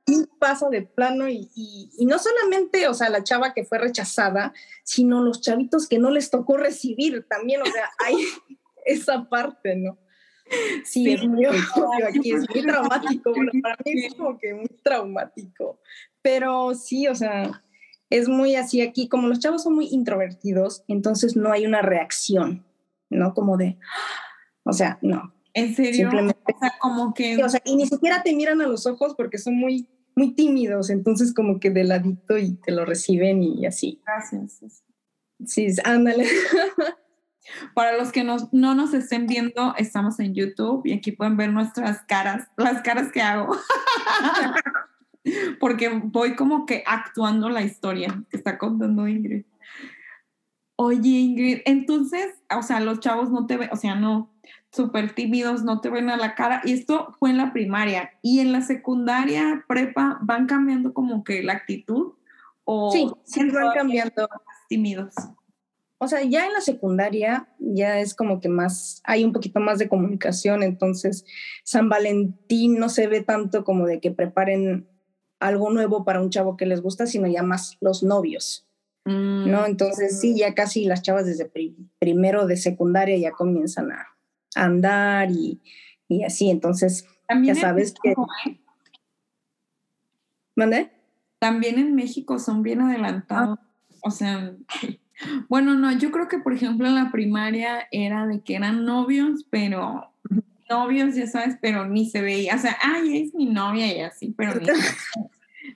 Sí, 0.07 0.15
sí, 0.15 0.27
pasa 0.39 0.69
de 0.69 0.83
plano 0.83 1.29
y, 1.29 1.50
y, 1.55 1.91
y, 1.99 2.07
no 2.07 2.19
solamente, 2.19 2.89
o 2.89 2.95
sea, 2.95 3.11
la 3.11 3.23
chava 3.23 3.53
que 3.53 3.65
fue 3.65 3.79
rechazada, 3.79 4.53
sino 4.83 5.23
los 5.23 5.41
chavitos 5.41 5.89
que 5.89 5.99
no 5.99 6.11
les 6.11 6.31
tocó 6.31 6.57
recibir 6.57 7.27
también, 7.29 7.62
o 7.62 7.67
sea, 7.67 7.91
hay, 8.05 8.17
esa 8.85 9.29
parte, 9.29 9.77
¿no? 9.77 9.99
Sí, 10.85 11.12
es 11.12 11.23
muy 11.23 11.47
obvio 11.47 12.09
aquí, 12.09 12.33
es 12.33 12.49
muy 12.49 12.62
traumático, 12.67 13.33
para 13.62 13.77
mí 13.85 14.05
es 14.05 14.15
como 14.15 14.37
que 14.37 14.55
muy 14.55 14.69
traumático, 14.83 15.81
pero 16.23 16.75
sí, 16.75 17.07
o 17.07 17.15
sea, 17.15 17.62
es 18.11 18.29
muy 18.29 18.57
así 18.57 18.83
aquí, 18.83 19.09
como 19.09 19.29
los 19.29 19.38
chavos 19.38 19.62
son 19.62 19.75
muy 19.75 19.87
introvertidos, 19.90 20.85
entonces 20.88 21.37
no 21.37 21.52
hay 21.52 21.64
una 21.64 21.81
reacción, 21.81 22.67
¿no? 23.09 23.33
Como 23.35 23.57
de, 23.57 23.79
o 24.64 24.73
sea, 24.73 24.99
no. 25.00 25.33
¿En 25.55 25.75
serio? 25.75 26.11
Simplemente, 26.11 26.55
o 26.55 26.59
sea, 26.59 26.73
como 26.81 27.14
que... 27.14 27.43
o 27.43 27.49
sea, 27.49 27.61
y 27.64 27.76
ni 27.76 27.87
siquiera 27.87 28.23
te 28.23 28.35
miran 28.35 28.61
a 28.61 28.67
los 28.67 28.87
ojos 28.87 29.14
porque 29.17 29.38
son 29.38 29.57
muy, 29.57 29.88
muy 30.14 30.35
tímidos, 30.35 30.90
entonces 30.90 31.33
como 31.33 31.61
que 31.61 31.71
de 31.71 31.85
ladito 31.85 32.37
y 32.37 32.55
te 32.57 32.73
lo 32.73 32.85
reciben 32.85 33.43
y 33.43 33.67
así. 33.67 34.00
Gracias. 34.05 34.85
Sí, 35.47 35.69
ándale. 35.85 36.26
Para 37.75 37.97
los 37.97 38.12
que 38.12 38.23
no 38.23 38.49
nos 38.52 38.95
estén 38.95 39.26
viendo, 39.26 39.75
estamos 39.76 40.21
en 40.21 40.35
YouTube 40.35 40.83
y 40.85 40.93
aquí 40.93 41.12
pueden 41.12 41.37
ver 41.37 41.50
nuestras 41.50 42.02
caras, 42.02 42.49
las 42.57 42.83
caras 42.83 43.11
que 43.11 43.23
hago. 43.23 43.57
Porque 45.61 45.89
voy 45.89 46.37
como 46.37 46.67
que 46.67 46.83
actuando 46.87 47.49
la 47.49 47.62
historia 47.62 48.25
que 48.31 48.37
está 48.37 48.59
contando 48.59 49.09
Ingrid. 49.09 49.45
Oye, 50.77 51.09
Ingrid, 51.09 51.59
entonces, 51.67 52.35
o 52.57 52.62
sea, 52.62 52.81
los 52.81 53.00
chavos 53.00 53.31
no 53.31 53.47
te 53.47 53.59
ven, 53.59 53.69
o 53.71 53.77
sea, 53.77 53.95
no, 53.97 54.33
súper 54.73 55.15
tímidos, 55.15 55.62
no 55.62 55.81
te 55.81 55.91
ven 55.91 56.09
a 56.09 56.17
la 56.17 56.35
cara. 56.35 56.62
Y 56.65 56.73
esto 56.73 57.15
fue 57.19 57.31
en 57.31 57.37
la 57.37 57.53
primaria. 57.53 58.12
¿Y 58.23 58.41
en 58.41 58.53
la 58.53 58.62
secundaria, 58.62 59.65
prepa, 59.69 60.19
van 60.23 60.47
cambiando 60.47 60.95
como 60.95 61.25
que 61.25 61.43
la 61.43 61.55
actitud? 61.55 62.15
¿O 62.65 62.91
sí, 62.93 63.11
sí 63.25 63.50
van 63.50 63.75
cambiando. 63.75 64.29
Tímidos. 64.69 65.15
O 65.99 66.09
sea, 66.09 66.23
ya 66.23 66.47
en 66.47 66.55
la 66.55 66.62
secundaria 66.62 67.49
ya 67.59 67.99
es 67.99 68.15
como 68.15 68.41
que 68.41 68.49
más, 68.49 69.03
hay 69.05 69.23
un 69.23 69.33
poquito 69.33 69.61
más 69.61 69.79
de 69.79 69.89
comunicación, 69.89 70.62
entonces 70.62 71.27
San 71.62 71.91
Valentín 71.91 72.79
no 72.79 72.89
se 72.89 73.07
ve 73.07 73.21
tanto 73.21 73.65
como 73.65 73.85
de 73.87 74.00
que 74.00 74.11
preparen 74.11 74.89
algo 75.40 75.70
nuevo 75.70 76.04
para 76.04 76.20
un 76.20 76.30
chavo 76.30 76.56
que 76.56 76.66
les 76.66 76.82
gusta, 76.82 77.06
sino 77.06 77.26
ya 77.26 77.42
más 77.42 77.76
los 77.80 78.02
novios, 78.02 78.66
mm. 79.06 79.50
¿no? 79.50 79.66
Entonces 79.66 80.20
sí, 80.20 80.37
ya 80.37 80.54
casi 80.54 80.85
las 80.85 81.02
chavas 81.02 81.26
desde 81.26 81.50
primero 81.99 82.47
de 82.47 82.56
secundaria 82.56 83.16
ya 83.16 83.32
comienzan 83.32 83.90
a, 83.90 84.06
andar 84.54 85.30
y, 85.30 85.61
y, 86.09 86.25
así, 86.25 86.50
entonces 86.50 87.06
ya 87.42 87.54
sabes 87.54 87.94
que... 88.02 88.11
¿eh? 88.11 88.61
¿Mande? 90.56 90.90
También 91.38 91.78
en 91.78 91.94
México 91.94 92.38
son 92.38 92.62
bien 92.62 92.80
adelantados, 92.80 93.59
ah. 93.61 93.66
o 94.02 94.11
sea... 94.11 94.54
Bueno, 95.50 95.75
no, 95.75 95.92
yo 95.92 96.11
creo 96.12 96.28
que 96.28 96.38
por 96.38 96.54
ejemplo 96.54 96.88
en 96.88 96.94
la 96.94 97.12
primaria 97.12 97.87
era 97.90 98.26
de 98.26 98.40
que 98.40 98.56
eran 98.56 98.87
novios, 98.87 99.44
pero 99.50 100.14
novios, 100.71 101.15
ya 101.15 101.27
sabes, 101.27 101.57
pero 101.61 101.87
ni 101.87 102.09
se 102.09 102.23
veía, 102.23 102.55
o 102.55 102.59
sea, 102.59 102.77
ay, 102.81 103.23
es 103.23 103.35
mi 103.35 103.47
novia 103.47 103.95
y 103.95 104.00
así, 104.00 104.35
pero 104.37 104.55
ni, 104.55 104.67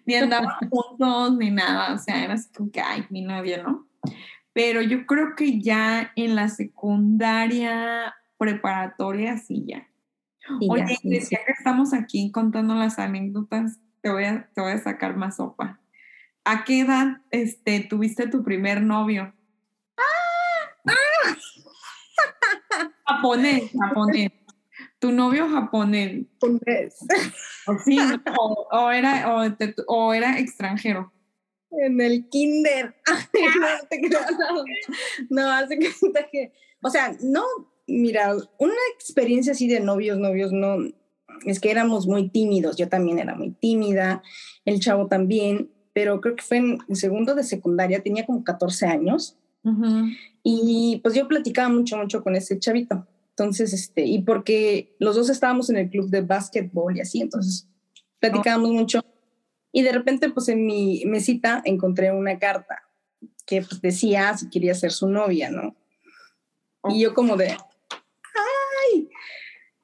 ni 0.07 0.15
andaban 0.15 0.71
juntos 0.71 1.37
ni 1.37 1.51
nada, 1.51 1.95
o 1.95 1.99
sea, 1.99 2.25
era 2.25 2.35
así 2.35 2.51
como 2.53 2.71
que, 2.71 2.81
ay, 2.81 3.05
mi 3.11 3.23
novia, 3.23 3.63
¿no? 3.63 3.87
Pero 4.53 4.81
yo 4.81 5.05
creo 5.05 5.35
que 5.37 5.61
ya 5.61 6.13
en 6.15 6.37
la 6.37 6.49
secundaria 6.49 8.15
preparatoria 8.39 9.37
sí 9.37 9.65
ya. 9.67 9.89
Oye, 10.69 10.99
ya, 11.03 11.39
que 11.45 11.53
estamos 11.59 11.93
aquí 11.93 12.31
contando 12.31 12.75
las 12.75 12.99
anécdotas, 12.99 13.81
te 14.01 14.11
voy 14.11 14.25
a, 14.25 14.49
te 14.55 14.61
voy 14.61 14.73
a 14.73 14.79
sacar 14.79 15.17
más 15.17 15.37
sopa. 15.37 15.81
¿A 16.45 16.65
qué 16.65 16.81
edad 16.81 17.23
este, 17.31 17.81
tuviste 17.81 18.29
tu 18.29 18.45
primer 18.45 18.83
novio? 18.83 19.33
Japonés, 23.07 23.71
japonés. 23.73 24.44
Tu 24.99 25.13
novio 25.13 25.49
japonés. 25.49 26.27
¿O 27.67 27.79
sí? 27.79 27.99
O, 28.71 28.91
era, 28.91 29.35
o, 29.35 29.57
o, 29.87 30.15
era 30.15 30.39
extranjero. 30.39 31.13
En 31.71 32.01
el 32.01 32.29
kinder. 32.29 32.95
no, 35.31 35.51
hace 35.51 35.79
cuenta 36.01 36.27
que, 36.31 36.53
o 36.83 36.91
sea, 36.91 37.17
no, 37.23 37.45
mira, 37.87 38.35
una 38.59 38.75
experiencia 38.95 39.53
así 39.53 39.69
de 39.69 39.81
novios, 39.81 40.19
novios, 40.19 40.53
no, 40.53 40.79
es 41.45 41.61
que 41.61 41.71
éramos 41.71 42.07
muy 42.07 42.29
tímidos, 42.29 42.77
yo 42.77 42.89
también 42.89 43.19
era 43.19 43.35
muy 43.35 43.51
tímida, 43.51 44.23
el 44.65 44.81
chavo 44.81 45.09
también, 45.09 45.71
pero 45.93 46.21
creo 46.21 46.37
que 46.37 46.43
fue 46.43 46.59
en, 46.59 46.79
segundo 46.97 47.35
de 47.35 47.45
secundaria, 47.45 48.03
tenía 48.03 48.27
como 48.27 48.45
14 48.45 48.87
años. 48.87 49.39
Y 50.43 51.01
pues 51.03 51.15
yo 51.15 51.27
platicaba 51.27 51.71
mucho, 51.71 51.97
mucho 51.97 52.23
con 52.23 52.37
ese 52.37 52.59
chavito. 52.59 53.07
Entonces, 53.37 53.73
este, 53.73 54.05
y 54.05 54.23
porque 54.23 54.95
los 55.01 55.17
dos 55.17 55.29
estábamos 55.29 55.69
en 55.69 55.77
el 55.77 55.91
club 55.91 56.09
de 56.09 56.21
básquetbol 56.21 56.97
y 56.97 57.01
así, 57.01 57.21
entonces 57.21 57.69
platicábamos 58.21 58.71
mucho. 58.71 59.05
Y 59.73 59.83
de 59.83 59.91
repente, 59.91 60.31
pues 60.31 60.49
en 60.49 60.65
mi 60.65 61.03
mesita 61.05 61.61
encontré 61.65 62.13
una 62.13 62.39
carta 62.39 62.85
que 63.45 63.63
pues, 63.63 63.81
decía 63.81 64.37
si 64.37 64.49
quería 64.51 64.73
ser 64.75 64.93
su 64.93 65.09
novia, 65.09 65.51
¿no? 65.51 65.75
Y 66.89 67.01
yo 67.01 67.13
como 67.13 67.37
de, 67.37 67.49
ay, 67.51 69.11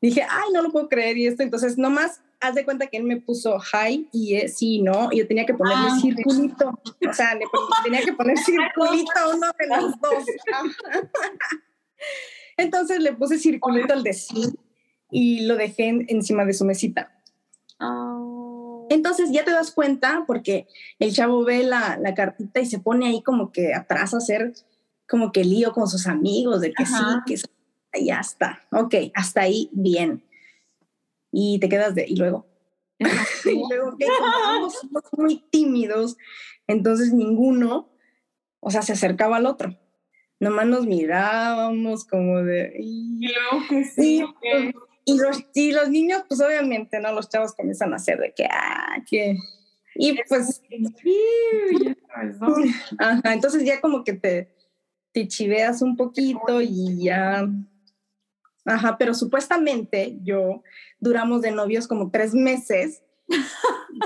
dije, 0.00 0.22
ay, 0.28 0.50
no 0.52 0.62
lo 0.62 0.70
puedo 0.70 0.88
creer 0.88 1.18
y 1.18 1.26
esto. 1.26 1.42
Entonces, 1.42 1.76
nomás 1.76 2.22
haz 2.38 2.54
de 2.54 2.64
cuenta 2.64 2.86
que 2.86 2.98
él 2.98 3.04
me 3.04 3.20
puso 3.20 3.58
hi 3.58 4.08
y 4.12 4.36
es 4.36 4.58
sí, 4.58 4.80
¿no? 4.80 5.08
Y 5.10 5.18
yo 5.18 5.26
tenía 5.26 5.44
que 5.44 5.54
ponerle 5.54 5.88
ah, 5.90 5.98
circulito. 6.00 6.80
O 7.08 7.12
sea, 7.12 7.34
le 7.34 7.46
tenía 7.82 8.02
que 8.02 8.12
poner 8.12 8.38
circulito 8.44 9.10
a 9.16 9.34
uno 9.34 9.46
de 9.58 9.66
los 9.66 10.00
dos. 10.00 10.24
Entonces 12.60 13.00
le 13.00 13.12
puse 13.12 13.38
circulito 13.38 13.92
al 13.92 14.02
de 14.02 14.12
sí 14.12 14.58
y 15.10 15.46
lo 15.46 15.56
dejé 15.56 15.88
encima 16.08 16.44
de 16.44 16.52
su 16.52 16.64
mesita. 16.64 17.12
Oh. 17.80 18.86
Entonces 18.90 19.30
ya 19.32 19.44
te 19.44 19.50
das 19.50 19.70
cuenta 19.70 20.24
porque 20.26 20.66
el 20.98 21.12
chavo 21.12 21.44
ve 21.44 21.62
la, 21.62 21.96
la, 22.00 22.14
cartita 22.14 22.60
y 22.60 22.66
se 22.66 22.80
pone 22.80 23.06
ahí 23.06 23.22
como 23.22 23.52
que 23.52 23.74
atrás 23.74 24.14
a 24.14 24.18
hacer 24.18 24.52
como 25.08 25.32
que 25.32 25.44
lío 25.44 25.72
con 25.72 25.88
sus 25.88 26.06
amigos 26.06 26.60
de 26.60 26.72
que 26.72 26.86
sí, 26.86 26.94
que 27.24 28.04
ya 28.04 28.20
está. 28.20 28.60
Ok, 28.72 28.94
hasta 29.14 29.42
ahí 29.42 29.70
bien 29.72 30.22
y 31.32 31.58
te 31.60 31.68
quedas 31.68 31.94
de, 31.94 32.06
y 32.08 32.16
luego. 32.16 32.46
y 32.98 33.62
luego, 33.68 33.96
como 33.96 34.70
somos 34.70 35.04
muy 35.16 35.38
tímidos, 35.50 36.16
entonces 36.66 37.12
ninguno, 37.12 37.90
o 38.60 38.70
sea, 38.70 38.82
se 38.82 38.92
acercaba 38.92 39.36
al 39.36 39.46
otro. 39.46 39.76
Nomás 40.40 40.66
nos 40.66 40.86
mirábamos 40.86 42.04
como 42.04 42.42
de... 42.42 42.74
Y 42.78 43.28
luego 43.28 43.66
que 43.68 43.84
sí. 43.84 44.24
Y, 45.04 45.18
los, 45.18 45.44
y 45.54 45.72
los 45.72 45.88
niños, 45.88 46.24
pues 46.28 46.40
obviamente, 46.40 46.98
¿no? 47.00 47.12
Los 47.12 47.28
chavos 47.28 47.54
comienzan 47.54 47.92
a 47.92 47.96
hacer 47.96 48.18
de 48.18 48.32
que, 48.34 48.46
ah, 48.46 48.96
que... 49.08 49.36
Y 49.94 50.18
pues... 50.28 50.62
Ajá, 52.98 53.32
entonces 53.32 53.64
ya 53.64 53.80
como 53.80 54.02
que 54.02 54.14
te, 54.14 54.52
te 55.12 55.28
chiveas 55.28 55.82
un 55.82 55.96
poquito 55.96 56.60
y 56.60 57.04
ya 57.04 57.48
Ajá, 58.64 58.96
pero 58.98 59.14
supuestamente 59.14 60.18
yo 60.22 60.62
duramos 60.98 61.42
de 61.42 61.50
novios 61.50 61.88
como 61.88 62.10
tres 62.10 62.34
meses. 62.34 63.02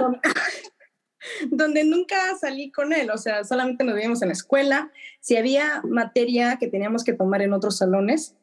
donde 1.51 1.85
nunca 1.85 2.17
salí 2.39 2.71
con 2.71 2.93
él, 2.93 3.11
o 3.11 3.19
sea, 3.19 3.45
solamente 3.45 3.85
nos 3.85 3.95
veíamos 3.95 4.23
en 4.23 4.29
la 4.29 4.35
escuela. 4.35 4.91
Si 5.21 5.37
había 5.37 5.83
materia 5.83 6.57
que 6.59 6.69
teníamos 6.69 7.05
que 7.05 7.13
tomar 7.13 7.43
en 7.43 7.53
otros 7.53 7.79
salones, 7.79 8.37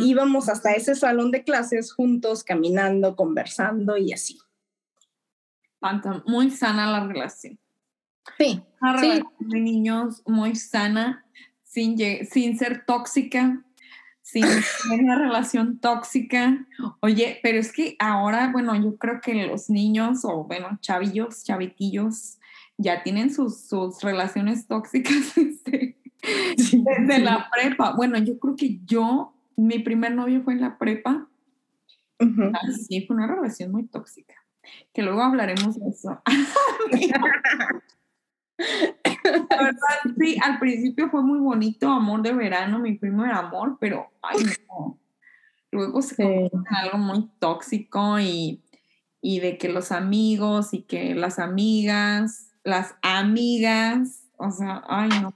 íbamos 0.00 0.48
hasta 0.48 0.72
ese 0.72 0.94
salón 0.94 1.30
de 1.30 1.44
clases 1.44 1.92
juntos, 1.92 2.42
caminando, 2.42 3.14
conversando 3.14 3.96
y 3.96 4.12
así. 4.12 4.38
Muy 6.26 6.50
sana 6.50 6.90
la 6.90 7.06
relación. 7.06 7.58
Sí. 8.36 8.62
Una 8.80 8.92
relación 8.94 9.32
de 9.38 9.60
niños 9.60 10.22
muy 10.26 10.56
sana, 10.56 11.24
sin, 11.62 11.96
sin 12.26 12.58
ser 12.58 12.84
tóxica, 12.84 13.64
sin 14.22 14.44
una 14.90 15.16
relación 15.16 15.78
tóxica. 15.78 16.66
Oye, 17.00 17.40
pero 17.42 17.58
es 17.58 17.72
que 17.72 17.96
ahora, 17.98 18.50
bueno, 18.52 18.74
yo 18.76 18.96
creo 18.96 19.20
que 19.20 19.46
los 19.46 19.70
niños 19.70 20.24
o, 20.24 20.44
bueno, 20.44 20.78
chavillos, 20.80 21.44
chavitillos, 21.44 22.38
ya 22.76 23.02
tienen 23.02 23.32
sus, 23.32 23.68
sus 23.68 24.02
relaciones 24.02 24.66
tóxicas 24.66 25.14
este, 25.36 25.98
desde 26.22 27.18
la 27.18 27.48
prepa. 27.50 27.94
Bueno, 27.94 28.18
yo 28.18 28.38
creo 28.38 28.56
que 28.56 28.80
yo, 28.84 29.34
mi 29.56 29.78
primer 29.78 30.14
novio 30.14 30.42
fue 30.42 30.54
en 30.54 30.60
la 30.60 30.78
prepa. 30.78 31.28
Sí, 32.86 33.04
fue 33.06 33.16
una 33.16 33.26
relación 33.26 33.72
muy 33.72 33.86
tóxica. 33.86 34.34
Que 34.92 35.02
luego 35.02 35.22
hablaremos 35.22 35.78
de 35.78 35.88
eso. 35.88 36.22
sí, 40.18 40.36
al 40.42 40.58
principio 40.58 41.10
fue 41.10 41.22
muy 41.22 41.38
bonito, 41.38 41.88
amor 41.88 42.22
de 42.22 42.32
verano, 42.32 42.78
mi 42.78 42.94
primer 42.94 43.30
amor, 43.32 43.76
pero 43.80 44.10
ay, 44.22 44.38
no. 44.68 44.98
Luego 45.72 46.02
se 46.02 46.46
en 46.46 46.50
algo 46.68 46.98
muy 46.98 47.30
tóxico 47.38 48.18
y, 48.18 48.60
y 49.20 49.40
de 49.40 49.56
que 49.56 49.68
los 49.68 49.92
amigos 49.92 50.74
y 50.74 50.82
que 50.82 51.14
las 51.14 51.38
amigas, 51.38 52.50
las 52.64 52.94
amigas, 53.02 54.24
o 54.36 54.50
sea, 54.50 54.82
ay, 54.88 55.08
no. 55.22 55.34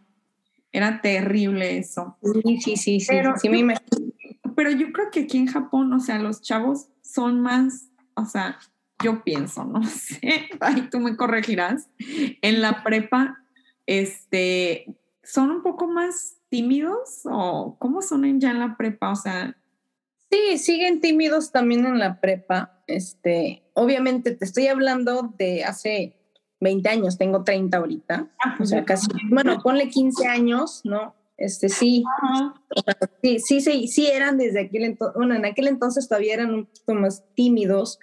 Era 0.73 1.01
terrible 1.01 1.79
eso. 1.79 2.17
Sí, 2.21 2.61
sí, 2.61 2.77
sí, 2.77 3.01
sí, 3.01 3.07
pero, 3.09 3.37
sí 3.37 3.49
me 3.49 3.77
Pero 4.57 4.73
yo 4.73 4.91
creo 4.93 5.09
que 5.13 5.21
aquí 5.21 5.39
en 5.39 5.47
Japón, 5.47 5.93
o 5.93 6.01
sea, 6.01 6.19
los 6.19 6.43
chavos 6.43 6.89
son 7.01 7.41
más, 7.41 7.91
o 8.15 8.25
sea, 8.25 8.59
yo 9.05 9.23
pienso, 9.23 9.65
no 9.65 9.83
sé, 9.85 10.49
ahí 10.61 10.89
tú 10.91 10.99
me 10.99 11.17
corregirás, 11.17 11.89
en 12.43 12.61
la 12.61 12.83
prepa 12.83 13.45
este, 13.87 14.97
¿son 15.23 15.51
un 15.51 15.63
poco 15.63 15.87
más 15.87 16.39
tímidos 16.49 17.21
o 17.25 17.77
cómo 17.79 18.03
son 18.03 18.41
ya 18.41 18.51
en 18.51 18.61
la 18.61 18.77
prepa? 18.77 19.11
O 19.11 19.17
sea... 19.17 19.57
Sí, 20.31 20.59
siguen 20.59 21.01
tímidos 21.01 21.53
también 21.53 21.87
en 21.87 21.99
la 21.99 22.21
prepa. 22.21 22.83
Este, 22.89 23.63
obviamente 23.75 24.33
te 24.33 24.45
estoy 24.45 24.67
hablando 24.67 25.33
de 25.39 25.65
hace 25.65 26.17
20 26.61 26.89
años, 26.89 27.19
tengo 27.19 27.45
30 27.45 27.77
ahorita. 27.77 28.29
Ah, 28.45 28.57
o 28.59 28.65
sea, 28.65 28.85
casi, 28.85 29.07
bueno, 29.31 29.61
ponle 29.63 29.89
15 29.89 30.27
años, 30.27 30.81
¿no? 30.83 31.15
Este, 31.37 31.69
sí, 31.69 32.05
sí, 33.23 33.39
sí, 33.39 33.61
sí, 33.61 33.89
sí, 33.89 34.07
eran 34.07 34.39
desde 34.39 34.63
aquel 34.63 34.85
entonces, 34.85 35.17
bueno, 35.17 35.35
en 35.35 35.45
aquel 35.45 35.69
entonces 35.69 36.09
todavía 36.09 36.35
eran 36.35 36.55
un 36.55 36.67
poquito 36.67 36.95
más 36.95 37.25
tímidos. 37.35 38.01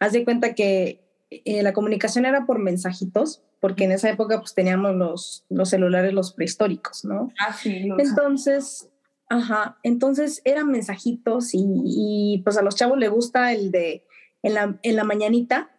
Haz 0.00 0.12
de 0.12 0.24
cuenta 0.24 0.54
que 0.54 1.00
eh, 1.30 1.62
la 1.62 1.72
comunicación 1.72 2.24
era 2.24 2.46
por 2.46 2.58
mensajitos, 2.58 3.42
porque 3.60 3.84
en 3.84 3.92
esa 3.92 4.08
época 4.10 4.40
pues 4.40 4.54
teníamos 4.54 4.94
los, 4.94 5.44
los 5.48 5.68
celulares, 5.68 6.12
los 6.12 6.32
prehistóricos, 6.32 7.04
¿no? 7.04 7.32
Ah, 7.38 7.52
sí. 7.52 7.88
Entonces, 7.98 8.88
ajá, 9.28 9.78
entonces 9.82 10.40
eran 10.44 10.70
mensajitos 10.70 11.50
y, 11.52 12.40
pues 12.44 12.56
a 12.56 12.62
los 12.62 12.76
chavos 12.76 12.98
les 12.98 13.10
gusta 13.10 13.52
el 13.52 13.70
de 13.70 14.04
en 14.42 14.54
la, 14.54 14.78
en 14.82 14.96
la 14.96 15.04
mañanita, 15.04 15.70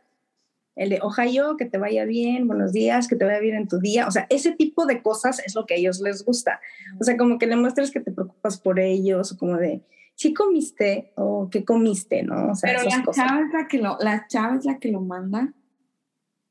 el 0.75 0.89
de 0.89 0.99
Ohio, 1.01 1.57
que 1.57 1.65
te 1.65 1.77
vaya 1.77 2.05
bien, 2.05 2.47
buenos 2.47 2.71
días, 2.71 3.07
que 3.07 3.15
te 3.15 3.25
vaya 3.25 3.39
bien 3.39 3.55
en 3.55 3.67
tu 3.67 3.79
día. 3.79 4.07
O 4.07 4.11
sea, 4.11 4.27
ese 4.29 4.51
tipo 4.51 4.85
de 4.85 5.01
cosas 5.01 5.41
es 5.45 5.55
lo 5.55 5.65
que 5.65 5.73
a 5.73 5.77
ellos 5.77 5.99
les 5.99 6.23
gusta. 6.23 6.61
O 6.99 7.03
sea, 7.03 7.17
como 7.17 7.37
que 7.37 7.47
le 7.47 7.55
muestres 7.55 7.91
que 7.91 7.99
te 7.99 8.11
preocupas 8.11 8.59
por 8.59 8.79
ellos, 8.79 9.31
o 9.31 9.37
como 9.37 9.57
de, 9.57 9.81
¿sí 10.19 10.33
comiste? 10.33 11.13
o 11.15 11.49
¿qué 11.49 11.63
comiste? 11.63 12.23
¿No? 12.23 12.51
O 12.51 12.55
sea, 12.55 12.73
Pero 12.73 12.83
la 12.83 13.05
chava, 13.13 13.41
es 13.41 13.53
la, 13.53 13.67
que 13.69 13.77
lo, 13.77 13.97
la 14.01 14.27
chava 14.27 14.57
es 14.57 14.65
la 14.65 14.77
que 14.77 14.91
lo 14.91 14.99
manda. 14.99 15.53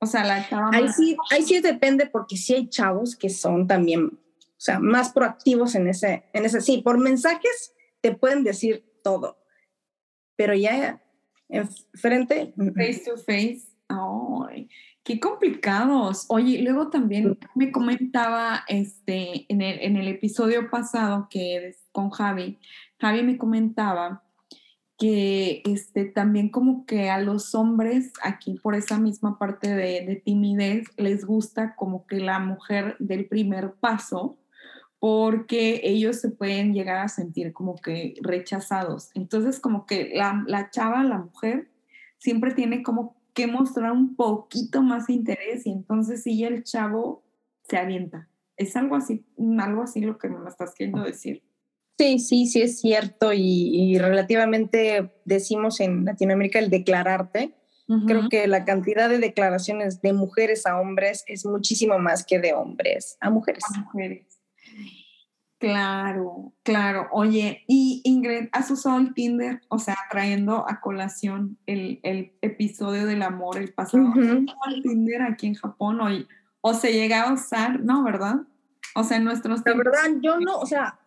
O 0.00 0.06
sea, 0.06 0.24
la 0.24 0.48
chava. 0.48 0.70
Ahí 0.72 0.88
sí, 0.88 1.14
ahí 1.30 1.42
sí 1.42 1.60
depende 1.60 2.06
porque 2.06 2.38
sí 2.38 2.54
hay 2.54 2.68
chavos 2.68 3.14
que 3.14 3.28
son 3.28 3.66
también, 3.66 4.06
o 4.06 4.56
sea, 4.56 4.78
más 4.78 5.12
proactivos 5.12 5.74
en 5.74 5.86
ese, 5.86 6.24
en 6.32 6.46
ese. 6.46 6.62
Sí, 6.62 6.78
por 6.78 6.96
mensajes 6.96 7.74
te 8.00 8.14
pueden 8.14 8.42
decir 8.42 8.86
todo, 9.04 9.36
pero 10.34 10.54
ya 10.54 11.02
en 11.50 11.68
frente. 11.92 12.54
Face 12.74 13.02
to 13.04 13.18
face. 13.18 13.64
Ay, 13.88 14.70
qué 15.02 15.20
complicados. 15.20 16.24
Oye, 16.30 16.62
luego 16.62 16.88
también 16.88 17.38
me 17.54 17.70
comentaba 17.70 18.64
este, 18.66 19.44
en, 19.52 19.60
el, 19.60 19.78
en 19.80 19.96
el 19.96 20.08
episodio 20.08 20.70
pasado 20.70 21.28
que 21.28 21.74
con 21.92 22.08
Javi, 22.08 22.58
Javi 23.00 23.22
me 23.22 23.38
comentaba 23.38 24.22
que 24.98 25.62
este, 25.64 26.06
también 26.06 26.48
como 26.48 26.84
que 26.84 27.08
a 27.08 27.20
los 27.20 27.54
hombres 27.54 28.12
aquí 28.22 28.58
por 28.60 28.74
esa 28.74 28.98
misma 28.98 29.38
parte 29.38 29.74
de, 29.74 30.20
timidez 30.24 30.88
les 30.96 31.24
gusta 31.24 31.76
como 31.76 32.04
que 32.06 32.18
la 32.18 32.40
mujer 32.40 32.96
del 32.98 33.26
primer 33.26 33.74
paso 33.74 34.36
porque 34.98 35.80
ellos 35.84 36.20
se 36.20 36.30
pueden 36.30 36.74
llegar 36.74 36.98
a 36.98 37.08
sentir 37.08 37.52
como 37.52 37.76
que 37.76 38.14
rechazados. 38.20 39.10
Entonces 39.14 39.60
como 39.60 39.86
que 39.86 40.10
la, 40.12 40.42
la 40.48 40.70
chava, 40.70 41.04
la 41.04 41.18
mujer, 41.18 41.70
siempre 42.18 42.52
tiene 42.52 42.82
como 42.82 43.16
que 43.32 43.46
mostrar 43.46 43.92
un 43.92 44.16
poquito 44.16 44.82
más 44.82 45.08
interés 45.08 45.64
y 45.64 45.70
entonces 45.70 46.24
sí 46.24 46.42
el 46.42 46.64
chavo 46.64 47.22
se 47.62 47.76
avienta. 47.76 48.28
Es 48.56 48.74
algo 48.74 48.96
así, 48.96 49.24
algo 49.60 49.82
así 49.82 50.00
lo 50.00 50.18
que 50.18 50.28
me 50.28 50.48
estás 50.48 50.74
queriendo 50.74 51.04
decir. 51.04 51.44
Sí, 51.98 52.20
sí, 52.20 52.46
sí 52.46 52.62
es 52.62 52.80
cierto 52.80 53.32
y, 53.32 53.98
relativamente 53.98 55.12
decimos 55.24 55.80
en 55.80 56.04
Latinoamérica 56.04 56.60
el 56.60 56.70
declararte. 56.70 57.54
Creo 58.06 58.28
que 58.28 58.46
la 58.46 58.66
cantidad 58.66 59.08
de 59.08 59.18
declaraciones 59.18 60.02
de 60.02 60.12
mujeres 60.12 60.66
a 60.66 60.78
hombres 60.78 61.24
es 61.26 61.46
muchísimo 61.46 61.98
más 61.98 62.24
que 62.24 62.38
de 62.38 62.52
hombres 62.52 63.16
a 63.18 63.30
mujeres. 63.30 63.64
A 63.74 63.80
mujeres. 63.80 64.26
Claro, 65.58 66.52
claro. 66.62 67.08
Oye, 67.10 67.64
y 67.66 68.02
Ingrid, 68.04 68.48
¿has 68.52 68.70
usado 68.70 68.98
el 68.98 69.12
Tinder? 69.14 69.62
O 69.68 69.78
sea, 69.78 69.96
trayendo 70.10 70.68
a 70.68 70.80
colación 70.80 71.58
el, 71.66 72.00
episodio 72.42 73.06
del 73.06 73.22
amor, 73.22 73.56
el 73.56 73.72
pasado. 73.72 74.04
¿Has 74.06 74.74
el 74.74 74.82
Tinder 74.82 75.22
aquí 75.22 75.48
en 75.48 75.54
Japón 75.54 76.00
hoy? 76.00 76.28
¿O 76.60 76.74
se 76.74 76.92
llega 76.92 77.22
a 77.22 77.32
usar? 77.32 77.80
No, 77.80 78.04
¿verdad? 78.04 78.36
O 78.94 79.02
sea, 79.02 79.16
en 79.16 79.24
nuestros 79.24 79.62
La 79.64 79.74
verdad, 79.74 79.98
yo 80.20 80.38
no, 80.38 80.58
o 80.58 80.66
sea, 80.66 81.00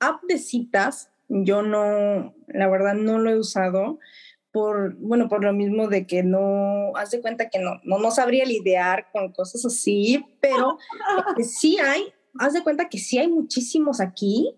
app 0.00 0.22
de 0.24 0.38
citas, 0.38 1.10
yo 1.28 1.62
no, 1.62 2.34
la 2.46 2.68
verdad 2.68 2.94
no 2.94 3.18
lo 3.18 3.30
he 3.30 3.38
usado 3.38 3.98
por, 4.52 4.96
bueno, 4.96 5.28
por 5.28 5.44
lo 5.44 5.52
mismo 5.52 5.88
de 5.88 6.06
que 6.06 6.22
no, 6.22 6.96
haz 6.96 7.10
de 7.10 7.20
cuenta 7.20 7.50
que 7.50 7.58
no, 7.58 7.80
no, 7.84 7.98
no 7.98 8.10
sabría 8.10 8.44
lidiar 8.46 9.08
con 9.12 9.32
cosas 9.32 9.64
así, 9.66 10.24
pero 10.40 10.78
sí 11.42 11.78
hay, 11.78 12.04
haz 12.38 12.54
de 12.54 12.62
cuenta 12.62 12.88
que 12.88 12.98
sí 12.98 13.18
hay 13.18 13.28
muchísimos 13.28 14.00
aquí, 14.00 14.56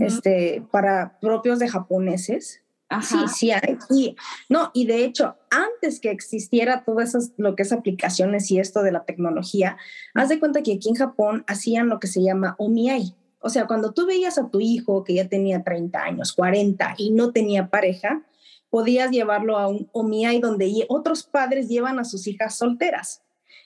este, 0.00 0.64
para 0.70 1.18
propios 1.20 1.58
de 1.58 1.68
japoneses. 1.68 2.62
Sí, 3.02 3.16
sí 3.28 3.50
hay. 3.50 3.76
Y, 3.90 4.16
no, 4.48 4.70
y 4.72 4.86
de 4.86 5.04
hecho, 5.04 5.36
antes 5.50 6.00
que 6.00 6.10
existiera 6.10 6.84
todo 6.84 7.00
eso, 7.00 7.18
lo 7.36 7.56
que 7.56 7.64
es 7.64 7.72
aplicaciones 7.72 8.50
y 8.50 8.60
esto 8.60 8.82
de 8.82 8.92
la 8.92 9.04
tecnología, 9.04 9.76
haz 10.14 10.28
de 10.28 10.38
cuenta 10.38 10.62
que 10.62 10.74
aquí 10.74 10.88
en 10.88 10.94
Japón 10.94 11.44
hacían 11.48 11.88
lo 11.88 11.98
que 11.98 12.06
se 12.06 12.22
llama 12.22 12.54
omiai. 12.58 13.14
O 13.46 13.50
sea, 13.50 13.66
cuando 13.66 13.92
tú 13.92 14.06
veías 14.06 14.38
a 14.38 14.48
tu 14.48 14.58
hijo 14.58 15.04
que 15.04 15.12
ya 15.12 15.28
tenía 15.28 15.62
30 15.62 16.02
años, 16.02 16.32
40 16.32 16.94
y 16.96 17.10
no 17.10 17.30
tenía 17.30 17.68
pareja, 17.68 18.24
podías 18.70 19.10
llevarlo 19.10 19.58
a 19.58 19.68
un 19.68 19.86
omiai 19.92 20.40
donde 20.40 20.86
otros 20.88 21.24
padres 21.24 21.68
llevan 21.68 21.98
a 21.98 22.06
sus 22.06 22.26
hijas 22.26 22.56
solteras 22.56 23.22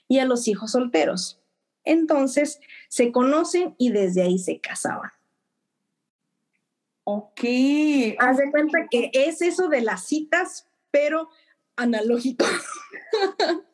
y 0.08 0.18
a 0.18 0.24
los 0.24 0.48
hijos 0.48 0.72
solteros. 0.72 1.40
Entonces, 1.84 2.58
se 2.88 3.12
conocen 3.12 3.76
y 3.78 3.90
desde 3.90 4.22
ahí 4.22 4.40
se 4.40 4.58
casaban. 4.58 5.12
Ok. 7.04 7.40
Haz 8.18 8.36
de 8.38 8.50
cuenta 8.50 8.88
que 8.90 9.12
es 9.12 9.40
eso 9.42 9.68
de 9.68 9.82
las 9.82 10.04
citas, 10.04 10.66
pero 10.90 11.28
analógico. 11.76 12.44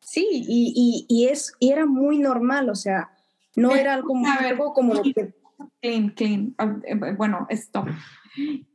sí, 0.00 0.28
y, 0.30 1.06
y, 1.08 1.28
es, 1.28 1.54
y 1.60 1.72
era 1.72 1.86
muy 1.86 2.18
normal, 2.18 2.68
o 2.68 2.74
sea, 2.74 3.17
no 3.58 3.74
era 3.74 3.94
algo, 3.94 4.14
algo 4.26 4.72
como 4.72 4.94
lo 4.94 5.02
que... 5.02 5.34
Clean, 5.80 6.10
clean. 6.10 6.54
Ah, 6.58 6.76
eh, 6.84 6.94
bueno, 7.16 7.46
esto. 7.50 7.84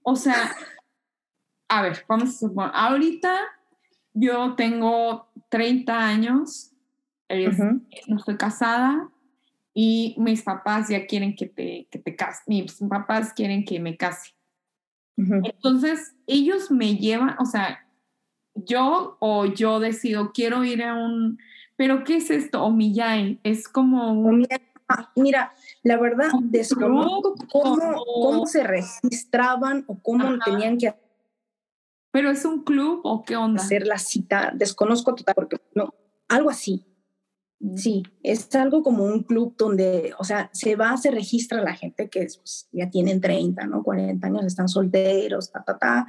O 0.02 0.16
sea, 0.16 0.56
a 1.70 1.82
ver, 1.82 2.06
vamos 2.08 2.30
a 2.30 2.32
suponer, 2.32 2.72
ahorita 2.74 3.36
yo 4.14 4.56
tengo 4.56 5.30
30 5.50 5.98
años, 5.98 6.72
no 7.30 8.18
estoy 8.18 8.38
casada 8.38 9.10
y 9.74 10.16
mis 10.18 10.44
papás 10.44 10.90
ya 10.90 11.06
quieren 11.08 11.36
que 11.36 11.48
te, 11.48 11.88
que 11.90 12.00
te 12.00 12.16
cases, 12.16 12.44
mis 12.48 12.76
papás 12.90 13.34
quieren 13.34 13.64
que 13.64 13.80
me 13.80 13.96
case. 13.96 14.34
Entonces, 15.16 16.16
ellos 16.28 16.70
me 16.72 16.98
llevan, 16.98 17.36
o 17.40 17.46
sea, 17.46 17.88
yo 18.56 19.18
o 19.20 19.46
yo 19.46 19.80
decido, 19.80 20.32
quiero 20.34 20.64
ir 20.64 20.84
a 20.84 20.96
un 20.96 21.38
¿Pero 21.76 22.04
qué 22.04 22.18
es 22.18 22.30
esto? 22.30 22.64
Omiyai, 22.64 23.40
es 23.44 23.68
como 23.68 24.14
un... 24.14 24.48
Ah, 24.88 25.12
mira, 25.16 25.54
la 25.84 25.98
verdad, 25.98 26.30
desconozco 26.42 27.36
cómo, 27.52 28.04
cómo, 28.06 28.46
se 28.46 28.64
registraban 28.64 29.86
o 29.88 29.98
cómo 30.02 30.38
tenían 30.46 30.78
que 30.78 30.94
¿Pero 32.14 32.30
es 32.30 32.46
un 32.46 32.64
club 32.64 33.02
o 33.04 33.24
qué 33.24 33.36
onda? 33.36 33.62
Hacer 33.62 33.88
la 33.88 33.98
cita, 33.98 34.54
desconozco 34.56 35.16
total, 35.16 35.34
porque 35.34 35.58
no, 35.74 35.96
algo 36.30 36.52
así. 36.52 36.86
Mm. 37.60 37.76
Sí, 37.76 38.04
es 38.22 38.54
algo 38.56 38.84
como 38.84 39.04
un 39.04 39.24
club 39.24 39.56
donde, 39.58 40.14
o 40.20 40.24
sea, 40.24 40.52
se 40.54 40.76
va, 40.76 40.96
se 40.98 41.10
registra 41.10 41.60
la 41.64 41.74
gente 41.74 42.10
que 42.10 42.20
pues, 42.20 42.68
ya 42.72 42.88
tienen 42.92 43.20
30, 43.20 43.66
¿no? 43.66 43.82
40 43.82 44.28
años, 44.28 44.46
están 44.46 44.70
solteros, 44.70 45.52
ta, 45.52 45.64
ta, 45.64 45.80
ta. 45.80 46.08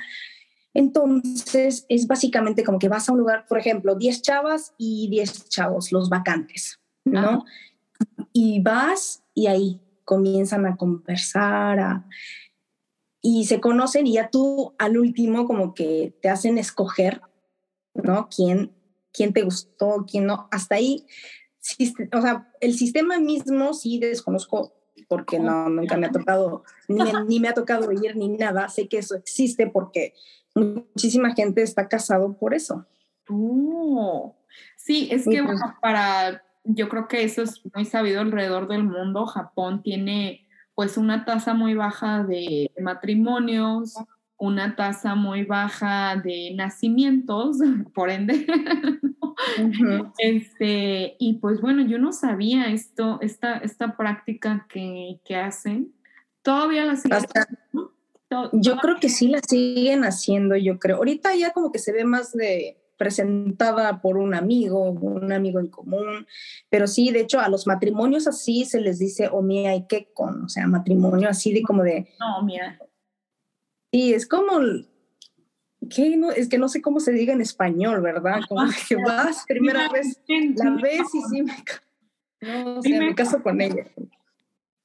Entonces, 0.75 1.87
es 1.89 2.07
básicamente 2.07 2.65
como 2.65 2.79
que 2.79 2.91
vas 2.91 3.09
a 3.09 3.13
un 3.13 3.21
lugar, 3.21 3.47
por 3.49 3.59
ejemplo, 3.59 3.95
10 3.95 4.21
chavas 4.21 4.75
y 4.77 5.09
10 5.09 5.49
chavos, 5.49 5.91
los 5.91 6.11
vacantes, 6.11 6.81
¿no? 7.07 7.47
Y 8.35 8.61
vas 8.61 9.23
y 9.33 9.47
ahí 9.47 9.81
comienzan 10.05 10.67
a 10.67 10.77
conversar, 10.77 11.79
a, 11.79 12.07
y 13.23 13.47
se 13.47 13.59
conocen 13.59 14.07
y 14.07 14.13
ya 14.13 14.29
tú 14.29 14.75
al 14.77 14.99
último 14.99 15.47
como 15.47 15.73
que 15.73 16.15
te 16.21 16.29
hacen 16.29 16.59
escoger, 16.59 17.23
¿no? 17.95 18.29
¿Quién, 18.29 18.71
quién 19.15 19.33
te 19.33 19.41
gustó, 19.41 20.05
quién 20.07 20.27
no? 20.27 20.47
Hasta 20.51 20.75
ahí, 20.75 21.07
o 22.13 22.21
sea, 22.21 22.53
el 22.61 22.75
sistema 22.75 23.19
mismo 23.19 23.73
sí 23.73 23.99
desconozco 23.99 24.75
porque 25.09 25.39
no, 25.39 25.71
nunca 25.71 25.97
me 25.97 26.07
ha 26.07 26.13
tocado, 26.13 26.65
ni 26.89 27.41
me, 27.41 27.49
ha 27.49 27.55
tocado 27.55 27.91
ir 27.93 28.15
ni 28.15 28.29
nada. 28.29 28.69
Sé 28.69 28.89
que 28.89 28.99
eso 28.99 29.15
existe 29.15 29.69
porque 29.69 30.13
muchísima 30.55 31.35
gente 31.35 31.63
está 31.63 31.89
casado 31.89 32.37
por 32.37 32.53
eso. 32.53 32.85
Oh, 33.31 34.37
sí, 34.77 35.09
es 35.11 35.25
que 35.25 35.43
pues 35.43 35.61
para, 35.81 36.45
yo 36.65 36.89
creo 36.89 37.09
que 37.09 37.25
eso 37.25 37.43
es 37.43 37.63
muy 37.75 37.85
sabido 37.85 38.21
alrededor 38.21 38.69
del 38.69 38.85
mundo. 38.85 39.27
Japón 39.27 39.83
tiene 39.83 40.47
pues 40.75 40.97
una 40.97 41.25
tasa 41.25 41.55
muy 41.55 41.75
baja 41.75 42.25
de 42.25 42.73
matrimonios, 42.81 43.95
una 44.37 44.75
tasa 44.75 45.15
muy 45.15 45.45
baja 45.45 46.17
de 46.17 46.53
nacimientos, 46.57 47.59
por 47.95 48.11
ende. 48.11 48.47
este, 50.19 51.17
y 51.19 51.35
pues 51.35 51.61
bueno, 51.61 51.83
yo 51.83 51.99
no 51.99 52.13
sabía 52.13 52.71
esto, 52.71 53.19
esta, 53.21 53.59
esta 53.59 53.97
práctica 53.97 54.67
que, 54.69 55.21
que 55.25 55.37
hacen. 55.37 55.93
Todavía 56.43 56.85
la 56.85 56.97
siguen. 56.97 57.21
Yo 58.53 58.79
creo 58.79 58.97
que 58.99 59.09
sí 59.09 59.29
la 59.29 59.41
siguen 59.47 60.03
haciendo, 60.05 60.57
yo 60.57 60.79
creo. 60.79 60.97
Ahorita 60.97 61.35
ya 61.37 61.53
como 61.53 61.71
que 61.71 61.79
se 61.79 61.93
ve 61.93 62.05
más 62.05 62.33
de 62.33 62.84
presentada 62.97 64.01
por 64.01 64.17
un 64.17 64.35
amigo, 64.35 64.91
un 64.91 65.33
amigo 65.33 65.61
en 65.61 65.69
común, 65.69 66.27
pero 66.69 66.87
sí, 66.87 67.11
de 67.11 67.21
hecho, 67.21 67.41
a 67.41 67.49
los 67.49 67.67
matrimonios 67.67 68.27
así 68.27 68.65
se 68.65 68.81
les 68.81 68.99
dice 68.99 69.29
o 69.31 69.43
mía 69.43 69.75
y 69.75 69.87
qué 69.87 70.11
con, 70.13 70.45
o 70.45 70.49
sea, 70.49 70.67
matrimonio 70.67 71.29
así 71.29 71.53
de 71.53 71.63
como 71.63 71.83
de... 71.83 72.09
No, 72.21 72.43
mira. 72.43 72.79
Y 73.91 74.13
es 74.13 74.27
como, 74.27 74.61
¿qué? 75.89 76.17
No, 76.17 76.31
es 76.31 76.49
que 76.49 76.59
no 76.59 76.69
sé 76.69 76.83
cómo 76.83 77.01
se 77.01 77.13
diga 77.13 77.33
en 77.33 77.41
español, 77.41 78.01
¿verdad? 78.01 78.41
Como 78.49 78.65
que 78.89 78.97
vas 78.97 79.45
primera 79.47 79.89
vez, 79.89 80.21
la 80.57 80.71
ves 80.83 81.15
y 81.15 81.23
sí 81.23 81.43
me, 81.43 81.55
no, 82.41 82.79
o 82.79 82.83
sea, 82.83 83.01
me 83.01 83.15
caso 83.15 83.43
con 83.43 83.61
ella. 83.61 83.87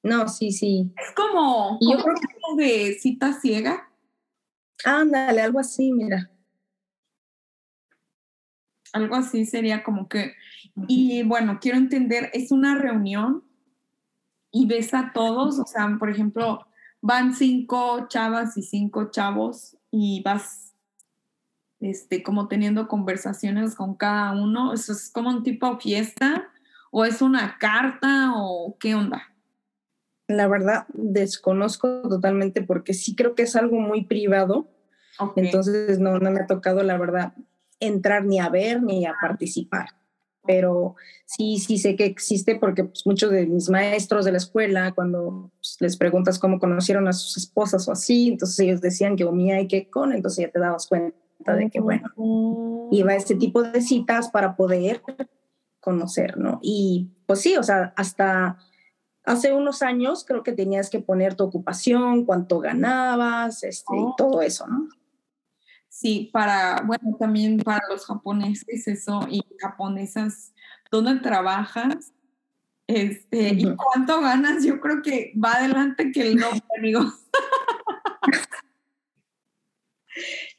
No, 0.02 0.28
sí, 0.28 0.50
sí. 0.50 0.92
Es 0.96 1.14
como, 1.14 1.78
yo 1.80 1.98
creo 2.02 2.14
que 2.14 2.62
de 2.62 2.94
cita 2.94 3.38
ciega. 3.38 3.92
Ándale, 4.84 5.42
algo 5.42 5.58
así, 5.58 5.92
mira 5.92 6.30
algo 8.92 9.16
así 9.16 9.46
sería 9.46 9.82
como 9.82 10.08
que, 10.08 10.34
y 10.88 11.22
bueno, 11.22 11.58
quiero 11.60 11.78
entender, 11.78 12.30
es 12.32 12.52
una 12.52 12.76
reunión 12.76 13.44
y 14.50 14.66
ves 14.66 14.94
a 14.94 15.12
todos, 15.12 15.58
o 15.58 15.66
sea, 15.66 15.96
por 15.98 16.10
ejemplo, 16.10 16.66
van 17.00 17.34
cinco 17.34 18.06
chavas 18.08 18.56
y 18.56 18.62
cinco 18.62 19.10
chavos 19.10 19.76
y 19.90 20.22
vas, 20.22 20.74
este, 21.80 22.22
como 22.22 22.48
teniendo 22.48 22.88
conversaciones 22.88 23.74
con 23.74 23.94
cada 23.94 24.32
uno, 24.32 24.72
eso 24.72 24.92
es 24.92 25.10
como 25.10 25.30
un 25.30 25.42
tipo 25.42 25.74
de 25.74 25.80
fiesta 25.80 26.48
o 26.90 27.04
es 27.04 27.22
una 27.22 27.58
carta 27.58 28.32
o 28.34 28.76
qué 28.78 28.94
onda. 28.94 29.22
La 30.26 30.46
verdad, 30.46 30.86
desconozco 30.92 32.02
totalmente 32.02 32.62
porque 32.62 32.94
sí 32.94 33.16
creo 33.16 33.34
que 33.34 33.42
es 33.42 33.56
algo 33.56 33.80
muy 33.80 34.04
privado. 34.04 34.68
Entonces, 35.36 35.98
no, 35.98 36.18
no 36.18 36.30
me 36.30 36.40
ha 36.40 36.46
tocado, 36.46 36.82
la 36.82 36.96
verdad, 36.96 37.34
entrar 37.80 38.24
ni 38.24 38.38
a 38.38 38.48
ver 38.48 38.82
ni 38.82 39.04
a 39.06 39.14
participar. 39.20 39.88
Pero 40.46 40.96
sí, 41.26 41.58
sí 41.58 41.78
sé 41.78 41.96
que 41.96 42.06
existe 42.06 42.56
porque 42.56 42.84
pues, 42.84 43.06
muchos 43.06 43.30
de 43.30 43.46
mis 43.46 43.68
maestros 43.68 44.24
de 44.24 44.32
la 44.32 44.38
escuela, 44.38 44.92
cuando 44.92 45.50
pues, 45.56 45.76
les 45.80 45.96
preguntas 45.96 46.38
cómo 46.38 46.58
conocieron 46.58 47.08
a 47.08 47.12
sus 47.12 47.36
esposas 47.36 47.86
o 47.88 47.92
así, 47.92 48.28
entonces 48.28 48.58
ellos 48.60 48.80
decían 48.80 49.16
que 49.16 49.24
omía 49.24 49.60
y 49.60 49.68
que 49.68 49.90
con, 49.90 50.12
entonces 50.12 50.46
ya 50.46 50.50
te 50.50 50.60
dabas 50.60 50.86
cuenta 50.86 51.14
de 51.56 51.70
que, 51.70 51.80
bueno, 51.80 52.10
iba 52.90 53.12
a 53.12 53.16
este 53.16 53.34
tipo 53.34 53.62
de 53.62 53.80
citas 53.80 54.30
para 54.30 54.56
poder 54.56 55.02
conocer, 55.80 56.36
¿no? 56.36 56.58
Y 56.62 57.10
pues 57.26 57.40
sí, 57.40 57.56
o 57.56 57.62
sea, 57.62 57.92
hasta 57.96 58.58
hace 59.24 59.52
unos 59.52 59.82
años 59.82 60.24
creo 60.24 60.42
que 60.42 60.52
tenías 60.52 60.90
que 60.90 61.00
poner 61.00 61.34
tu 61.34 61.44
ocupación, 61.44 62.24
cuánto 62.24 62.60
ganabas, 62.60 63.62
este, 63.62 63.96
y 63.96 64.00
oh. 64.00 64.14
todo 64.16 64.42
eso, 64.42 64.66
¿no? 64.66 64.88
Sí, 65.90 66.30
para, 66.32 66.82
bueno, 66.86 67.16
también 67.18 67.58
para 67.58 67.80
los 67.90 68.06
japoneses 68.06 68.86
eso 68.86 69.26
y 69.28 69.42
japonesas, 69.58 70.54
¿dónde 70.90 71.16
trabajas? 71.16 72.12
Este, 72.86 73.48
¿Y 73.50 73.74
cuánto 73.74 74.20
ganas? 74.20 74.64
Yo 74.64 74.80
creo 74.80 75.02
que 75.02 75.32
va 75.36 75.52
adelante 75.54 76.12
que 76.12 76.22
el 76.22 76.36
nombre, 76.36 76.62
amigos. 76.78 77.26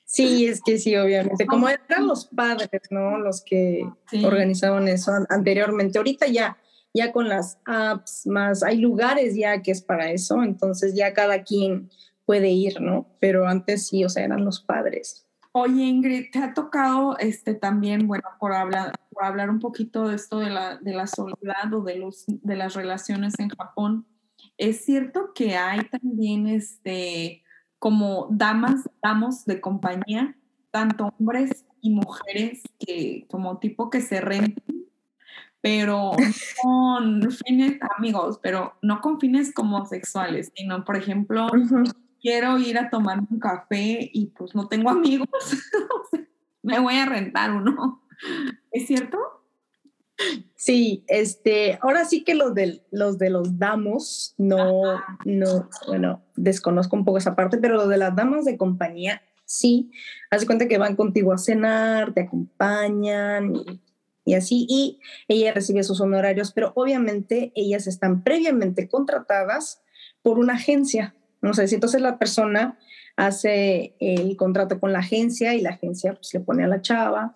Sí, 0.03 0.47
es 0.47 0.61
que 0.61 0.77
sí, 0.77 0.97
obviamente. 0.97 1.45
Como 1.45 1.69
eran 1.69 2.07
los 2.07 2.25
padres, 2.25 2.81
¿no? 2.89 3.17
Los 3.17 3.41
que 3.41 3.89
organizaban 4.23 4.89
eso 4.89 5.13
anteriormente. 5.29 5.97
Ahorita 5.97 6.27
ya, 6.27 6.57
ya 6.93 7.13
con 7.13 7.29
las 7.29 7.57
apps 7.65 8.27
más, 8.27 8.63
hay 8.63 8.79
lugares 8.79 9.33
ya 9.35 9.61
que 9.61 9.71
es 9.71 9.81
para 9.81 10.11
eso, 10.11 10.43
entonces 10.43 10.93
ya 10.93 11.13
cada 11.13 11.43
quien 11.43 11.89
puede 12.31 12.49
ir, 12.49 12.79
¿no? 12.79 13.07
Pero 13.19 13.45
antes 13.45 13.87
sí, 13.87 14.05
o 14.05 14.09
sea, 14.09 14.23
eran 14.23 14.45
los 14.45 14.61
padres. 14.61 15.27
Oye, 15.51 15.83
Ingrid, 15.83 16.31
¿te 16.31 16.39
ha 16.39 16.53
tocado 16.53 17.17
este 17.17 17.55
también, 17.55 18.07
bueno, 18.07 18.23
por 18.39 18.53
hablar, 18.53 18.93
por 19.09 19.25
hablar 19.25 19.49
un 19.49 19.59
poquito 19.59 20.07
de 20.07 20.15
esto 20.15 20.39
de 20.39 20.49
la, 20.49 20.77
de 20.77 20.93
la 20.93 21.07
soledad 21.07 21.73
o 21.73 21.81
de, 21.81 21.97
los, 21.97 22.23
de 22.27 22.55
las 22.55 22.73
relaciones 22.73 23.37
en 23.37 23.49
Japón? 23.49 24.07
Es 24.57 24.85
cierto 24.85 25.33
que 25.35 25.57
hay 25.57 25.81
también 25.89 26.47
este, 26.47 27.43
como 27.79 28.29
damas, 28.31 28.89
damos 29.03 29.43
de 29.43 29.59
compañía, 29.59 30.37
tanto 30.71 31.13
hombres 31.19 31.65
y 31.81 31.89
mujeres 31.89 32.63
que 32.79 33.27
como 33.29 33.59
tipo 33.59 33.89
que 33.89 33.99
se 33.99 34.21
rentan, 34.21 34.85
pero 35.59 36.11
con 36.63 37.29
fines, 37.29 37.77
amigos, 37.97 38.39
pero 38.41 38.75
no 38.81 39.01
con 39.01 39.19
fines 39.19 39.53
como 39.53 39.85
sexuales, 39.85 40.51
sino, 40.55 40.85
por 40.85 40.95
ejemplo, 40.95 41.47
quiero 42.21 42.57
ir 42.57 42.77
a 42.77 42.89
tomar 42.89 43.19
un 43.19 43.39
café 43.39 44.09
y 44.13 44.27
pues 44.27 44.55
no 44.55 44.67
tengo 44.67 44.89
amigos, 44.91 45.29
me 46.61 46.79
voy 46.79 46.95
a 46.95 47.05
rentar 47.05 47.51
uno. 47.51 48.01
¿Es 48.71 48.87
cierto? 48.87 49.17
Sí, 50.55 51.03
este, 51.07 51.79
ahora 51.81 52.05
sí 52.05 52.23
que 52.23 52.35
los 52.35 52.53
de 52.53 52.83
los 52.91 53.17
de 53.17 53.31
los 53.31 53.57
damos, 53.57 54.35
no, 54.37 55.01
no, 55.25 55.69
bueno, 55.87 56.21
desconozco 56.35 56.95
un 56.95 57.03
poco 57.03 57.17
esa 57.17 57.35
parte, 57.35 57.57
pero 57.57 57.75
los 57.75 57.89
de 57.89 57.97
las 57.97 58.15
damas 58.15 58.45
de 58.45 58.57
compañía, 58.57 59.23
sí, 59.45 59.91
haz 60.29 60.45
cuenta 60.45 60.67
que 60.67 60.77
van 60.77 60.95
contigo 60.95 61.33
a 61.33 61.39
cenar, 61.39 62.13
te 62.13 62.21
acompañan 62.21 63.55
y, 63.55 63.81
y 64.23 64.35
así, 64.35 64.67
y 64.69 64.99
ella 65.27 65.53
recibe 65.53 65.81
sus 65.81 65.99
honorarios, 65.99 66.51
pero 66.51 66.71
obviamente 66.75 67.51
ellas 67.55 67.87
están 67.87 68.23
previamente 68.23 68.87
contratadas 68.87 69.81
por 70.21 70.37
una 70.37 70.53
agencia, 70.53 71.15
no 71.41 71.53
sé, 71.53 71.67
si 71.67 71.75
entonces 71.75 72.01
la 72.01 72.17
persona 72.19 72.77
hace 73.15 73.95
el 73.99 74.35
contrato 74.37 74.79
con 74.79 74.93
la 74.93 74.99
agencia 74.99 75.53
y 75.53 75.61
la 75.61 75.71
agencia 75.71 76.13
pues, 76.13 76.33
le 76.33 76.39
pone 76.39 76.63
a 76.63 76.67
la 76.67 76.81
chava 76.81 77.35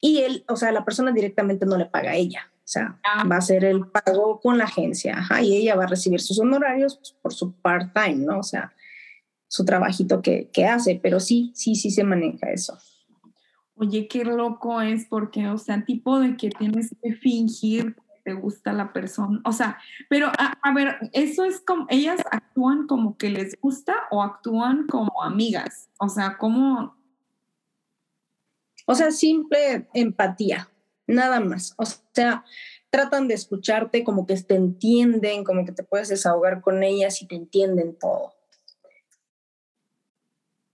y 0.00 0.18
él, 0.18 0.44
o 0.48 0.56
sea, 0.56 0.72
la 0.72 0.84
persona 0.84 1.12
directamente 1.12 1.66
no 1.66 1.76
le 1.76 1.86
paga 1.86 2.10
a 2.10 2.16
ella. 2.16 2.50
O 2.58 2.68
sea, 2.68 2.98
ah. 3.04 3.24
va 3.30 3.36
a 3.36 3.40
ser 3.40 3.64
el 3.64 3.86
pago 3.86 4.40
con 4.40 4.58
la 4.58 4.64
agencia, 4.64 5.18
ajá, 5.18 5.40
y 5.40 5.56
ella 5.56 5.76
va 5.76 5.84
a 5.84 5.88
recibir 5.88 6.20
sus 6.20 6.40
honorarios 6.40 6.96
pues, 6.96 7.12
por 7.22 7.32
su 7.32 7.52
part-time, 7.52 8.26
¿no? 8.26 8.40
O 8.40 8.42
sea, 8.42 8.74
su 9.46 9.64
trabajito 9.64 10.20
que, 10.20 10.50
que 10.52 10.66
hace, 10.66 10.98
pero 11.00 11.20
sí, 11.20 11.52
sí, 11.54 11.76
sí 11.76 11.92
se 11.92 12.02
maneja 12.02 12.50
eso. 12.50 12.76
Oye, 13.76 14.08
qué 14.08 14.24
loco 14.24 14.80
es 14.80 15.06
porque, 15.08 15.46
o 15.46 15.58
sea, 15.58 15.84
tipo 15.84 16.18
de 16.18 16.36
que 16.36 16.50
tienes 16.50 16.94
que 17.00 17.12
fingir 17.12 17.94
te 18.26 18.34
gusta 18.34 18.72
la 18.72 18.92
persona. 18.92 19.40
O 19.44 19.52
sea, 19.52 19.78
pero 20.10 20.32
a, 20.36 20.74
ver, 20.74 20.98
eso 21.12 21.44
es 21.44 21.60
como, 21.60 21.86
ellas 21.88 22.20
actúan 22.32 22.88
como 22.88 23.16
que 23.16 23.30
les 23.30 23.56
gusta 23.60 23.94
o 24.10 24.20
actúan 24.20 24.88
como 24.88 25.22
amigas. 25.22 25.88
O 25.98 26.08
sea, 26.08 26.36
como... 26.36 26.96
O 28.84 28.96
sea, 28.96 29.12
simple 29.12 29.88
empatía. 29.94 30.68
nada 31.06 31.38
más. 31.38 31.74
O 31.78 31.84
sea, 31.84 32.44
tratan 32.90 33.28
de 33.28 33.34
escucharte 33.34 34.02
como 34.02 34.26
que 34.26 34.34
te 34.42 34.56
entienden, 34.56 35.44
como 35.44 35.64
que 35.64 35.70
te 35.70 35.84
puedes 35.84 36.08
desahogar 36.08 36.62
con 36.62 36.82
ellas 36.82 37.22
y 37.22 37.28
te 37.28 37.36
entienden 37.36 37.96
todo. 37.96 38.35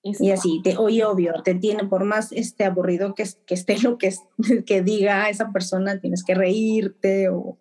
Y 0.05 0.33
así, 0.33 0.61
te, 0.65 0.77
oye, 0.77 1.05
obvio, 1.05 1.33
te 1.45 1.55
tiene, 1.55 1.85
por 1.85 2.05
más 2.05 2.33
este 2.33 2.65
aburrido 2.65 3.15
que, 3.15 3.25
que 3.47 3.55
esté 3.55 3.79
lo 3.79 3.99
que, 3.99 4.13
que 4.67 4.83
diga 4.83 5.29
esa 5.29 5.53
persona, 5.53 6.01
tienes 6.01 6.25
que 6.25 6.35
reírte 6.35 7.29
o, 7.29 7.59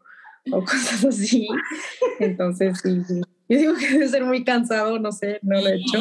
o 0.51 0.59
cosas 0.65 1.05
así. 1.05 1.47
Entonces, 2.19 2.79
sí, 2.81 3.21
yo 3.47 3.57
digo 3.57 3.73
que 3.75 3.89
debe 3.89 4.07
ser 4.07 4.25
muy 4.25 4.43
cansado, 4.43 4.97
no 4.97 5.11
sé, 5.11 5.39
no 5.43 5.61
lo 5.61 5.67
he 5.67 5.75
hecho. 5.75 5.99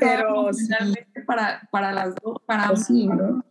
pero 0.00 0.50
para, 1.26 1.66
para 1.70 1.92
las 1.92 2.14
dos, 2.16 2.38
para 2.44 2.68
pues 2.68 2.86
sí, 2.86 3.06
¿no? 3.06 3.44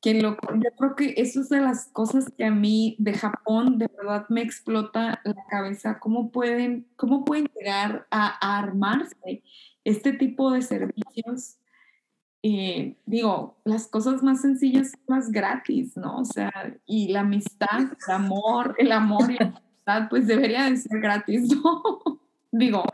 Que 0.00 0.14
lo, 0.14 0.36
yo 0.54 0.70
creo 0.76 0.94
que 0.96 1.14
eso 1.16 1.40
es 1.40 1.48
de 1.48 1.60
las 1.60 1.88
cosas 1.92 2.32
que 2.36 2.44
a 2.44 2.50
mí 2.52 2.96
de 2.98 3.14
Japón 3.14 3.78
de 3.78 3.88
verdad 3.88 4.26
me 4.28 4.42
explota 4.42 5.20
la 5.24 5.44
cabeza. 5.50 5.98
¿Cómo 5.98 6.30
pueden, 6.30 6.86
cómo 6.96 7.24
pueden 7.24 7.50
llegar 7.54 8.06
a 8.10 8.58
armarse 8.58 9.42
este 9.84 10.12
tipo 10.12 10.50
de 10.50 10.62
servicios, 10.62 11.58
eh, 12.42 12.96
digo, 13.06 13.58
las 13.64 13.88
cosas 13.88 14.22
más 14.22 14.40
sencillas 14.40 14.92
son 14.92 15.00
más 15.08 15.30
gratis, 15.30 15.96
¿no? 15.96 16.18
O 16.18 16.24
sea, 16.24 16.52
y 16.86 17.08
la 17.08 17.20
amistad, 17.20 17.80
el 18.06 18.14
amor, 18.14 18.76
el 18.78 18.92
amor 18.92 19.30
y 19.30 19.38
la 19.38 19.46
amistad, 19.46 20.08
pues 20.08 20.26
debería 20.26 20.64
de 20.70 20.76
ser 20.76 21.00
gratis, 21.00 21.48
¿no? 21.54 21.82
digo. 22.52 22.84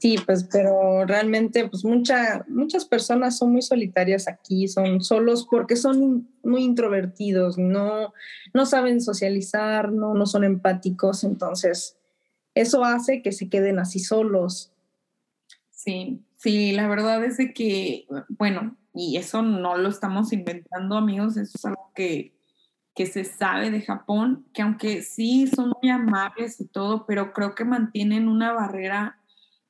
Sí, 0.00 0.16
pues, 0.26 0.48
pero 0.50 1.06
realmente, 1.06 1.68
pues 1.68 1.84
mucha, 1.84 2.44
muchas 2.48 2.84
personas 2.84 3.38
son 3.38 3.52
muy 3.52 3.62
solitarias 3.62 4.26
aquí, 4.26 4.66
son 4.66 5.00
solos 5.00 5.46
porque 5.48 5.76
son 5.76 6.28
muy 6.42 6.64
introvertidos, 6.64 7.58
no, 7.58 8.12
no 8.54 8.66
saben 8.66 9.00
socializar, 9.00 9.92
no, 9.92 10.14
no 10.14 10.26
son 10.26 10.42
empáticos, 10.42 11.22
entonces 11.22 11.96
eso 12.54 12.84
hace 12.84 13.22
que 13.22 13.32
se 13.32 13.48
queden 13.48 13.78
así 13.78 13.98
solos. 13.98 14.72
Sí, 15.70 16.20
sí, 16.36 16.72
la 16.72 16.88
verdad 16.88 17.24
es 17.24 17.38
de 17.38 17.52
que, 17.52 18.06
bueno, 18.28 18.76
y 18.94 19.16
eso 19.16 19.42
no 19.42 19.76
lo 19.76 19.88
estamos 19.88 20.32
inventando, 20.32 20.96
amigos, 20.96 21.36
eso 21.36 21.52
es 21.56 21.64
algo 21.64 21.90
que, 21.94 22.34
que 22.94 23.06
se 23.06 23.24
sabe 23.24 23.70
de 23.70 23.80
Japón, 23.80 24.46
que 24.52 24.62
aunque 24.62 25.02
sí 25.02 25.46
son 25.46 25.72
muy 25.80 25.90
amables 25.90 26.60
y 26.60 26.68
todo, 26.68 27.06
pero 27.06 27.32
creo 27.32 27.54
que 27.54 27.64
mantienen 27.64 28.28
una 28.28 28.52
barrera 28.52 29.18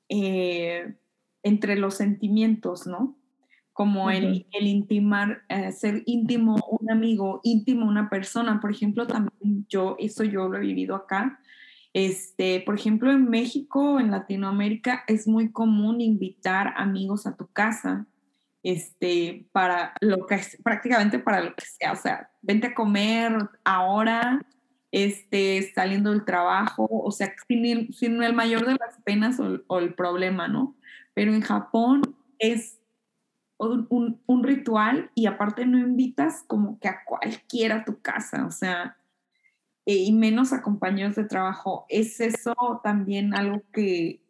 eh, 0.08 0.96
entre 1.42 1.76
los 1.76 1.94
sentimientos, 1.94 2.86
¿no? 2.86 3.16
Como 3.72 4.10
el, 4.10 4.46
el, 4.52 4.66
intimar, 4.66 5.44
eh, 5.48 5.72
ser 5.72 6.02
íntimo 6.04 6.56
un 6.68 6.90
amigo, 6.90 7.40
íntimo 7.42 7.86
una 7.86 8.10
persona. 8.10 8.60
Por 8.60 8.70
ejemplo, 8.70 9.06
también 9.06 9.66
yo, 9.66 9.96
eso 9.98 10.24
yo 10.24 10.48
lo 10.48 10.58
he 10.58 10.60
vivido 10.60 10.94
acá, 10.94 11.40
este, 11.94 12.62
por 12.64 12.74
ejemplo, 12.74 13.12
en 13.12 13.28
México, 13.28 14.00
en 14.00 14.10
Latinoamérica, 14.10 15.04
es 15.06 15.28
muy 15.28 15.52
común 15.52 16.00
invitar 16.00 16.72
amigos 16.76 17.26
a 17.26 17.36
tu 17.36 17.46
casa, 17.48 18.06
este, 18.62 19.46
para 19.52 19.92
lo 20.00 20.26
que 20.26 20.40
prácticamente 20.62 21.18
para 21.18 21.40
lo 21.40 21.54
que 21.54 21.64
sea, 21.66 21.92
o 21.92 21.96
sea, 21.96 22.30
vente 22.40 22.68
a 22.68 22.74
comer 22.74 23.32
ahora, 23.64 24.40
este, 24.90 25.70
saliendo 25.74 26.10
del 26.10 26.24
trabajo, 26.24 26.88
o 26.90 27.10
sea, 27.10 27.34
sin, 27.48 27.92
sin 27.92 28.22
el 28.22 28.34
mayor 28.34 28.66
de 28.66 28.76
las 28.76 29.00
penas 29.04 29.38
o, 29.40 29.78
el 29.78 29.94
problema, 29.94 30.48
¿no? 30.48 30.74
Pero 31.14 31.34
en 31.34 31.40
Japón 31.40 32.02
es 32.38 32.78
un, 33.58 34.20
un, 34.26 34.44
ritual 34.44 35.10
y 35.14 35.26
aparte 35.26 35.66
no 35.66 35.78
invitas 35.78 36.42
como 36.46 36.78
que 36.80 36.88
a 36.88 37.04
cualquiera 37.04 37.76
a 37.76 37.84
tu 37.84 38.00
casa, 38.00 38.44
o 38.44 38.50
sea, 38.50 38.96
y 39.84 40.12
menos 40.12 40.52
a 40.52 40.62
de 40.62 41.24
trabajo. 41.24 41.86
Es 41.88 42.20
eso 42.20 42.54
también 42.82 43.34
algo 43.34 43.62
que, 43.72 44.20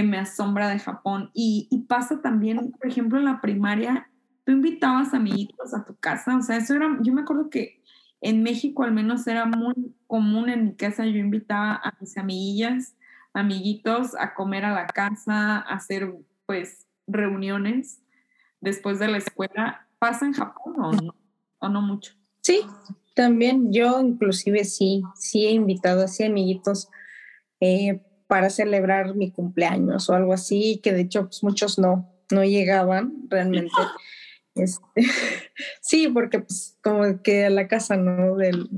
me 0.00 0.16
asombra 0.16 0.68
de 0.68 0.78
Japón. 0.78 1.32
Y, 1.34 1.86
pasa 1.88 2.22
también, 2.22 2.70
por 2.70 2.86
ejemplo, 2.86 3.18
en 3.18 3.24
la 3.24 3.40
primaria, 3.40 4.08
tú 4.44 4.52
invitabas 4.52 5.12
amiguitos 5.12 5.74
a 5.74 5.84
tu 5.84 5.96
casa, 5.96 6.36
o 6.36 6.42
sea, 6.42 6.56
eso 6.56 6.76
era, 6.76 6.96
yo 7.02 7.12
me 7.12 7.22
acuerdo 7.22 7.50
que 7.50 7.82
en 8.20 8.44
México 8.44 8.84
al 8.84 8.92
menos 8.92 9.26
era 9.26 9.44
muy 9.44 9.74
común 10.06 10.50
en 10.50 10.66
mi 10.66 10.76
casa, 10.76 11.04
yo 11.04 11.18
invitaba 11.18 11.80
a 11.82 11.94
mis 11.98 12.16
amiguillas, 12.16 12.94
amiguitos 13.32 14.14
a 14.14 14.34
comer 14.34 14.64
a 14.64 14.72
la 14.72 14.86
casa, 14.86 15.56
a 15.56 15.74
hacer 15.74 16.14
pues 16.46 16.86
reuniones 17.08 18.00
después 18.60 19.00
de 19.00 19.08
la 19.08 19.18
escuela. 19.18 19.88
¿Pasa 19.98 20.26
en 20.26 20.32
Japón 20.32 21.10
o 21.58 21.68
no 21.68 21.82
mucho? 21.82 22.14
Sí, 22.48 22.62
también 23.12 23.74
yo 23.74 24.00
inclusive 24.00 24.64
sí, 24.64 25.02
sí 25.14 25.44
he 25.44 25.50
invitado 25.50 26.02
así 26.02 26.24
amiguitos 26.24 26.88
eh, 27.60 28.00
para 28.26 28.48
celebrar 28.48 29.14
mi 29.14 29.30
cumpleaños 29.30 30.08
o 30.08 30.14
algo 30.14 30.32
así, 30.32 30.80
que 30.82 30.94
de 30.94 31.02
hecho 31.02 31.24
pues, 31.26 31.42
muchos 31.42 31.78
no, 31.78 32.10
no 32.30 32.44
llegaban 32.44 33.28
realmente. 33.28 33.74
Este, 34.54 34.82
sí, 35.80 36.08
porque 36.08 36.40
pues 36.40 36.76
como 36.82 37.22
que 37.22 37.44
a 37.44 37.50
la 37.50 37.68
casa, 37.68 37.96
¿no? 37.96 38.34
Del, 38.34 38.68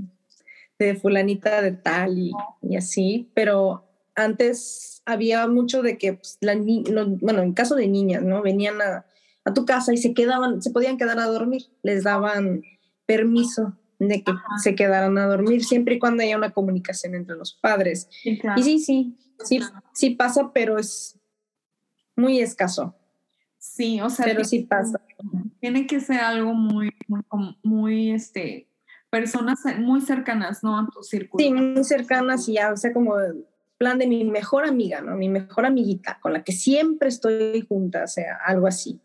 de 0.79 0.95
fulanita 0.95 1.63
de 1.63 1.73
tal 1.73 2.19
y, 2.19 2.77
así, 2.77 3.31
pero 3.33 3.89
antes 4.15 5.01
había 5.07 5.47
mucho 5.47 5.81
de 5.81 5.97
que, 5.97 6.15
pues, 6.15 6.37
la, 6.43 6.55
bueno, 6.55 7.41
en 7.41 7.55
caso 7.55 7.77
de 7.77 7.89
niñas, 7.89 8.23
¿no? 8.23 8.43
Venían 8.43 8.83
a, 8.83 9.07
a 9.47 9.55
tu 9.55 9.65
casa 9.65 9.95
y 9.95 9.97
se 9.97 10.13
quedaban, 10.13 10.61
se 10.61 10.71
podían 10.71 10.99
quedar 10.99 11.19
a 11.19 11.25
dormir, 11.25 11.63
les 11.83 12.05
daban 12.05 12.63
permiso 13.17 13.77
de 13.99 14.23
que 14.23 14.33
se 14.63 14.75
quedaran 14.75 15.19
a 15.19 15.27
dormir, 15.27 15.65
siempre 15.65 15.97
y 15.97 15.99
cuando 15.99 16.23
haya 16.23 16.37
una 16.37 16.51
comunicación 16.51 17.15
entre 17.15 17.37
los 17.37 17.55
padres. 17.55 18.09
Y 18.25 18.37
sí, 18.63 18.79
sí, 18.79 19.17
sí, 19.45 19.61
sí 19.93 20.11
pasa, 20.11 20.53
pero 20.53 20.79
es 20.79 21.19
muy 22.17 22.41
escaso. 22.41 22.95
Sí, 23.59 24.01
o 24.01 24.09
sea, 24.09 24.25
pero 24.25 24.45
sí 24.45 24.61
pasa. 24.61 25.01
Tiene 25.61 25.87
que 25.87 26.01
ser 26.01 26.21
algo 26.21 26.55
muy, 26.55 26.91
muy, 27.09 27.23
muy, 27.63 28.11
este, 28.13 28.69
personas 29.11 29.61
muy 29.79 30.01
cercanas, 30.01 30.65
¿no? 30.65 30.79
A 30.79 30.89
tu 30.93 31.03
círculo. 31.03 31.45
Sí, 31.45 31.53
muy 31.53 31.85
cercanas 31.85 32.49
y 32.49 32.55
ya, 32.55 32.73
o 32.73 32.77
sea, 32.77 32.93
como 32.95 33.17
plan 33.77 33.99
de 33.99 34.07
mi 34.07 34.25
mejor 34.25 34.65
amiga, 34.65 35.03
¿no? 35.03 35.15
Mi 35.17 35.29
mejor 35.29 35.67
amiguita, 35.67 36.19
con 36.23 36.33
la 36.33 36.43
que 36.43 36.53
siempre 36.53 37.09
estoy 37.09 37.67
junta, 37.69 38.05
o 38.05 38.09
sea, 38.09 38.39
algo 38.47 38.67
así. 38.67 38.99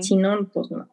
Si 0.00 0.16
no, 0.16 0.46
pues 0.48 0.70
no. 0.70 0.88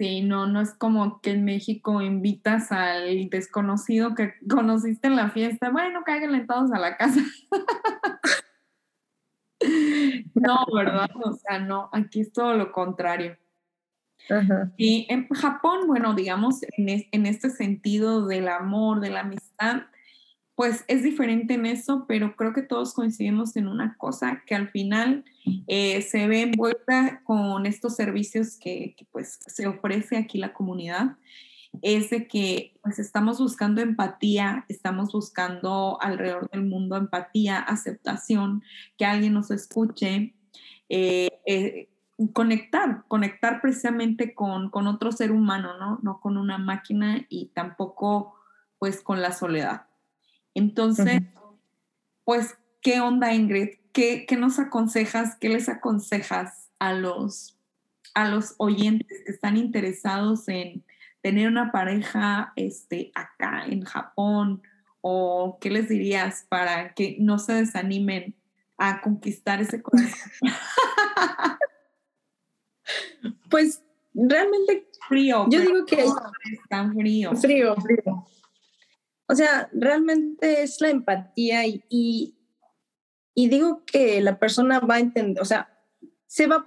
Sí, 0.00 0.22
no, 0.22 0.46
no 0.46 0.62
es 0.62 0.72
como 0.72 1.20
que 1.20 1.32
en 1.32 1.44
México 1.44 2.00
invitas 2.00 2.72
al 2.72 3.28
desconocido 3.28 4.14
que 4.14 4.32
conociste 4.48 5.08
en 5.08 5.16
la 5.16 5.28
fiesta, 5.28 5.68
bueno, 5.68 6.04
cáiganle 6.06 6.46
todos 6.46 6.72
a 6.72 6.78
la 6.78 6.96
casa. 6.96 7.20
no, 10.34 10.64
¿verdad? 10.74 11.10
O 11.22 11.34
sea, 11.34 11.58
no, 11.58 11.90
aquí 11.92 12.22
es 12.22 12.32
todo 12.32 12.54
lo 12.54 12.72
contrario. 12.72 13.36
Y 14.78 15.06
en 15.10 15.28
Japón, 15.28 15.86
bueno, 15.86 16.14
digamos, 16.14 16.62
en, 16.78 17.04
en, 17.12 17.26
este 17.26 17.50
sentido 17.50 18.26
del 18.26 18.48
amor, 18.48 19.00
de 19.00 19.10
la 19.10 19.20
amistad, 19.20 19.82
pues 20.60 20.84
es 20.88 21.02
diferente 21.02 21.54
en 21.54 21.64
eso, 21.64 22.04
pero 22.06 22.36
creo 22.36 22.52
que 22.52 22.60
todos 22.60 22.92
coincidimos 22.92 23.56
en 23.56 23.66
una 23.66 23.96
cosa, 23.96 24.42
que 24.44 24.54
al 24.54 24.68
final 24.68 25.24
eh, 25.66 26.02
se 26.02 26.28
ve 26.28 26.42
envuelta 26.42 27.22
con 27.24 27.64
estos 27.64 27.96
servicios 27.96 28.58
que, 28.58 28.94
pues 29.10 29.38
se 29.46 29.66
ofrece 29.66 30.18
aquí 30.18 30.36
la 30.36 30.52
comunidad, 30.52 31.16
es 31.80 32.10
de 32.10 32.28
que 32.28 32.74
pues 32.82 32.98
estamos 32.98 33.38
buscando 33.38 33.80
empatía, 33.80 34.66
estamos 34.68 35.12
buscando 35.12 35.96
alrededor 36.02 36.50
del 36.50 36.66
mundo 36.66 36.96
empatía, 36.96 37.60
aceptación, 37.60 38.62
que 38.98 39.06
alguien 39.06 39.32
nos 39.32 39.50
escuche, 39.50 40.34
eh, 40.90 41.40
eh, 41.46 41.88
conectar, 42.34 43.04
conectar 43.08 43.62
precisamente 43.62 44.34
con, 44.34 44.68
con 44.68 44.88
otro 44.88 45.10
ser 45.10 45.32
humano, 45.32 45.78
¿no? 45.78 46.00
No 46.02 46.20
con 46.20 46.36
una 46.36 46.58
máquina 46.58 47.24
y 47.30 47.46
tampoco 47.54 48.34
pues 48.78 49.00
con 49.00 49.22
la 49.22 49.32
soledad. 49.32 49.86
Entonces, 50.60 51.22
pues, 52.24 52.58
¿qué 52.82 53.00
onda, 53.00 53.34
Ingrid? 53.34 53.78
¿Qué, 53.92 54.26
nos 54.38 54.58
aconsejas? 54.58 55.36
¿Qué 55.36 55.48
les 55.48 55.70
aconsejas 55.70 56.70
a 56.78 56.92
los, 56.92 57.58
a 58.14 58.28
los 58.28 58.54
oyentes 58.58 59.22
que 59.24 59.32
están 59.32 59.56
interesados 59.56 60.46
en 60.48 60.84
tener 61.22 61.48
una 61.48 61.72
pareja 61.72 62.52
este, 62.56 63.10
acá 63.14 63.64
en 63.66 63.82
Japón? 63.82 64.62
¿O 65.00 65.56
qué 65.62 65.70
les 65.70 65.88
dirías 65.88 66.44
para 66.50 66.92
que 66.92 67.16
no 67.18 67.38
se 67.38 67.54
desanimen 67.54 68.34
a 68.76 69.00
conquistar 69.00 69.62
ese 69.62 69.80
corazón? 69.80 70.30
pues 73.50 73.82
realmente 74.12 74.90
frío. 75.08 75.46
Yo 75.48 75.60
digo 75.60 75.86
que 75.86 76.04
es 76.04 76.12
tan 76.68 76.94
frío. 76.94 77.34
Frío, 77.34 77.74
frío. 77.76 78.26
O 79.30 79.34
sea, 79.36 79.70
realmente 79.72 80.62
es 80.62 80.80
la 80.80 80.90
empatía 80.90 81.64
y, 81.64 81.84
y, 81.88 83.48
digo 83.48 83.84
que 83.86 84.20
la 84.20 84.40
persona 84.40 84.80
va 84.80 84.96
a 84.96 84.98
entender, 84.98 85.40
o 85.40 85.44
sea, 85.44 85.70
se 86.26 86.48
va, 86.48 86.64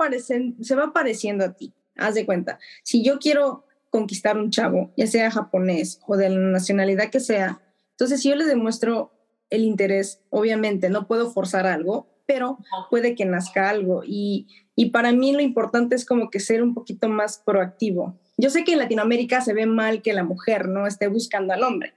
se 0.61 0.75
va 0.75 0.93
pareciendo 0.93 1.43
a 1.43 1.51
ti, 1.51 1.73
haz 1.97 2.15
de 2.15 2.25
cuenta. 2.25 2.59
Si 2.83 3.03
yo 3.03 3.19
quiero 3.19 3.65
conquistar 3.89 4.37
un 4.37 4.49
chavo, 4.49 4.93
ya 4.95 5.07
sea 5.07 5.29
japonés 5.29 5.99
o 6.07 6.15
de 6.15 6.29
la 6.29 6.39
nacionalidad 6.39 7.09
que 7.09 7.19
sea, 7.19 7.61
entonces 7.91 8.21
si 8.21 8.29
yo 8.29 8.35
le 8.37 8.45
demuestro 8.45 9.11
el 9.49 9.65
interés, 9.65 10.21
obviamente 10.29 10.89
no 10.89 11.05
puedo 11.05 11.31
forzar 11.31 11.67
algo, 11.67 12.07
pero 12.25 12.59
puede 12.89 13.13
que 13.13 13.25
nazca 13.25 13.69
algo. 13.69 14.03
Y, 14.05 14.47
y 14.73 14.91
para 14.91 15.11
mí 15.11 15.33
lo 15.33 15.41
importante 15.41 15.95
es 15.95 16.05
como 16.05 16.29
que 16.29 16.39
ser 16.39 16.63
un 16.63 16.73
poquito 16.73 17.09
más 17.09 17.39
proactivo. 17.39 18.17
Yo 18.37 18.49
sé 18.49 18.63
que 18.63 18.71
en 18.71 18.79
Latinoamérica 18.79 19.41
se 19.41 19.53
ve 19.53 19.65
mal 19.65 20.01
que 20.01 20.13
la 20.13 20.23
mujer 20.23 20.69
no 20.69 20.87
esté 20.87 21.09
buscando 21.09 21.51
al 21.51 21.63
hombre, 21.63 21.93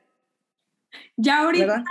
ya 1.16 1.42
ahorita, 1.42 1.84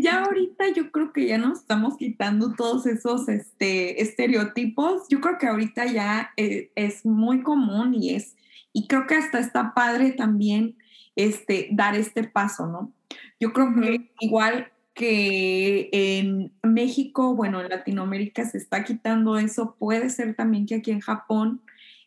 ya 0.00 0.24
ahorita 0.24 0.70
yo 0.74 0.90
creo 0.90 1.12
que 1.12 1.26
ya 1.26 1.38
nos 1.38 1.60
estamos 1.60 1.96
quitando 1.96 2.54
todos 2.54 2.86
esos 2.86 3.28
este, 3.28 4.02
estereotipos. 4.02 5.02
Yo 5.08 5.20
creo 5.20 5.38
que 5.38 5.46
ahorita 5.46 5.86
ya 5.86 6.32
eh, 6.36 6.70
es 6.74 7.06
muy 7.06 7.42
común 7.42 7.94
y 7.94 8.14
es, 8.14 8.36
y 8.72 8.88
creo 8.88 9.06
que 9.06 9.14
hasta 9.14 9.38
está 9.38 9.74
padre 9.74 10.12
también 10.12 10.76
este, 11.16 11.68
dar 11.72 11.94
este 11.94 12.24
paso, 12.24 12.66
¿no? 12.66 12.92
Yo 13.38 13.52
creo 13.52 13.74
que 13.74 14.10
igual 14.20 14.72
que 14.94 15.88
en 15.92 16.52
México, 16.62 17.34
bueno, 17.34 17.60
en 17.60 17.68
Latinoamérica 17.68 18.44
se 18.44 18.58
está 18.58 18.84
quitando 18.84 19.38
eso, 19.38 19.76
puede 19.78 20.10
ser 20.10 20.34
también 20.34 20.66
que 20.66 20.76
aquí 20.76 20.90
en 20.90 21.00
Japón, 21.00 21.62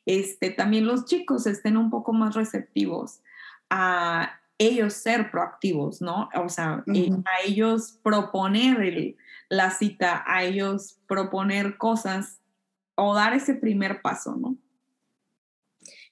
este, 0.05 0.51
también 0.51 0.85
los 0.85 1.05
chicos 1.05 1.47
estén 1.47 1.77
un 1.77 1.89
poco 1.89 2.13
más 2.13 2.35
receptivos 2.35 3.21
a 3.69 4.39
ellos 4.57 4.93
ser 4.93 5.31
proactivos, 5.31 6.01
¿no? 6.01 6.29
O 6.35 6.49
sea, 6.49 6.83
eh, 6.93 7.09
a 7.25 7.45
ellos 7.45 7.99
proponer 8.03 9.15
la 9.49 9.71
cita, 9.71 10.23
a 10.25 10.43
ellos 10.43 10.97
proponer 11.07 11.77
cosas 11.77 12.39
o 12.95 13.13
dar 13.13 13.33
ese 13.33 13.55
primer 13.55 14.01
paso, 14.01 14.35
¿no? 14.35 14.57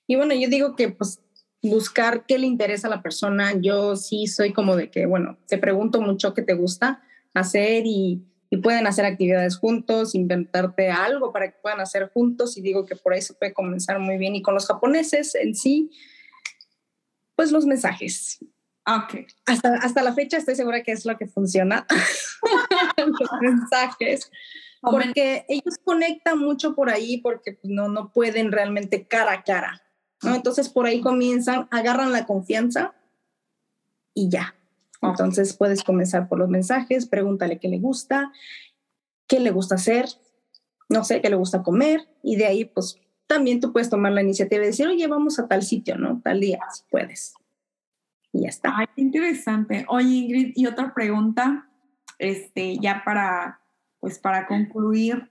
Y 0.05 0.15
bueno, 0.15 0.33
yo 0.33 0.49
digo 0.49 0.75
que 0.75 0.89
pues 0.89 1.21
buscar 1.61 2.25
qué 2.25 2.37
le 2.37 2.45
interesa 2.45 2.87
a 2.87 2.89
la 2.89 3.01
persona, 3.01 3.53
yo 3.53 3.95
sí 3.95 4.27
soy 4.27 4.51
como 4.51 4.75
de 4.75 4.91
que, 4.91 5.05
bueno, 5.05 5.37
te 5.47 5.57
pregunto 5.57 6.01
mucho 6.01 6.33
qué 6.33 6.41
te 6.41 6.53
gusta 6.53 7.01
hacer 7.33 7.83
y, 7.85 8.21
y 8.49 8.57
pueden 8.57 8.85
hacer 8.85 9.05
actividades 9.05 9.57
juntos, 9.57 10.13
inventarte 10.13 10.91
algo 10.91 11.31
para 11.31 11.49
que 11.49 11.57
puedan 11.61 11.79
hacer 11.79 12.11
juntos 12.13 12.57
y 12.57 12.61
digo 12.61 12.85
que 12.85 12.97
por 12.97 13.13
ahí 13.13 13.21
se 13.21 13.33
puede 13.33 13.53
comenzar 13.53 13.99
muy 13.99 14.17
bien. 14.17 14.35
Y 14.35 14.41
con 14.41 14.53
los 14.53 14.67
japoneses 14.67 15.35
en 15.35 15.55
sí, 15.55 15.89
pues 17.43 17.51
los 17.51 17.65
mensajes. 17.65 18.39
Ah, 18.85 19.05
ok. 19.05 19.27
Hasta, 19.45 19.75
hasta 19.75 20.01
la 20.01 20.13
fecha 20.13 20.37
estoy 20.37 20.55
segura 20.55 20.81
que 20.81 20.93
es 20.93 21.05
lo 21.05 21.17
que 21.17 21.27
funciona. 21.27 21.85
los 22.97 23.31
mensajes. 23.41 24.31
Porque 24.81 25.45
ellos 25.49 25.77
conectan 25.83 26.39
mucho 26.39 26.73
por 26.73 26.89
ahí 26.89 27.17
porque 27.17 27.53
pues, 27.53 27.73
no, 27.73 27.89
no 27.89 28.13
pueden 28.13 28.53
realmente 28.53 29.07
cara 29.07 29.33
a 29.33 29.43
cara. 29.43 29.81
¿no? 30.21 30.35
Entonces 30.35 30.69
por 30.69 30.85
ahí 30.85 31.01
comienzan, 31.01 31.67
agarran 31.69 32.13
la 32.13 32.25
confianza 32.25 32.95
y 34.13 34.29
ya. 34.29 34.55
Entonces 35.01 35.53
puedes 35.57 35.83
comenzar 35.83 36.29
por 36.29 36.39
los 36.39 36.47
mensajes, 36.47 37.07
pregúntale 37.07 37.59
qué 37.59 37.67
le 37.67 37.79
gusta, 37.79 38.31
qué 39.27 39.41
le 39.41 39.51
gusta 39.51 39.75
hacer, 39.75 40.07
no 40.87 41.03
sé, 41.03 41.21
qué 41.21 41.29
le 41.29 41.35
gusta 41.35 41.61
comer 41.61 42.07
y 42.23 42.37
de 42.37 42.45
ahí 42.45 42.63
pues 42.63 43.01
también 43.27 43.59
tú 43.59 43.71
puedes 43.71 43.89
tomar 43.89 44.11
la 44.11 44.21
iniciativa 44.21 44.63
y 44.63 44.67
decir, 44.67 44.87
oye, 44.87 45.07
vamos 45.07 45.39
a 45.39 45.47
tal 45.47 45.63
sitio, 45.63 45.97
¿no? 45.97 46.21
Tal 46.23 46.39
día, 46.39 46.59
si 46.71 46.83
puedes. 46.89 47.33
Y 48.31 48.41
ya 48.41 48.49
está. 48.49 48.73
Ay, 48.77 48.87
qué 48.95 49.01
interesante. 49.01 49.85
Oye, 49.89 50.07
Ingrid, 50.07 50.53
y 50.55 50.65
otra 50.65 50.93
pregunta, 50.93 51.69
este, 52.19 52.77
ya 52.77 53.03
para, 53.05 53.61
pues 53.99 54.19
para 54.19 54.47
concluir, 54.47 55.29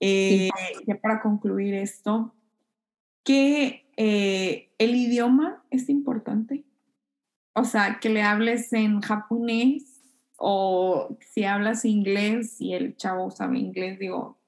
eh, 0.00 0.50
ya 0.86 0.96
para 0.96 1.20
concluir 1.22 1.74
esto, 1.74 2.34
que 3.24 3.86
eh, 3.96 4.70
el 4.78 4.94
idioma 4.94 5.64
es 5.70 5.88
importante. 5.88 6.64
O 7.54 7.64
sea, 7.64 7.98
que 8.00 8.08
le 8.08 8.22
hables 8.22 8.72
en 8.72 9.00
japonés 9.00 10.02
o 10.36 11.16
si 11.20 11.44
hablas 11.44 11.84
inglés 11.84 12.60
y 12.60 12.74
el 12.74 12.96
chavo 12.96 13.30
sabe 13.30 13.58
inglés, 13.58 13.98
digo, 13.98 14.38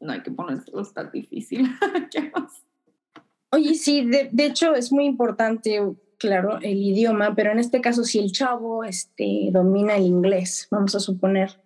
no 0.00 0.12
hay 0.12 0.22
que 0.22 0.30
ponerlo 0.30 0.84
tan 0.86 1.10
difícil. 1.10 1.68
Oye, 3.50 3.74
sí, 3.74 4.04
de, 4.04 4.28
de, 4.30 4.44
hecho 4.46 4.74
es 4.74 4.92
muy 4.92 5.06
importante, 5.06 5.80
claro, 6.18 6.58
el 6.60 6.78
idioma, 6.78 7.34
pero 7.34 7.50
en 7.50 7.58
este 7.58 7.80
caso 7.80 8.04
si 8.04 8.18
el 8.18 8.30
chavo 8.32 8.84
este, 8.84 9.48
domina 9.50 9.96
el 9.96 10.04
inglés, 10.04 10.68
vamos 10.70 10.94
a 10.94 11.00
suponer, 11.00 11.58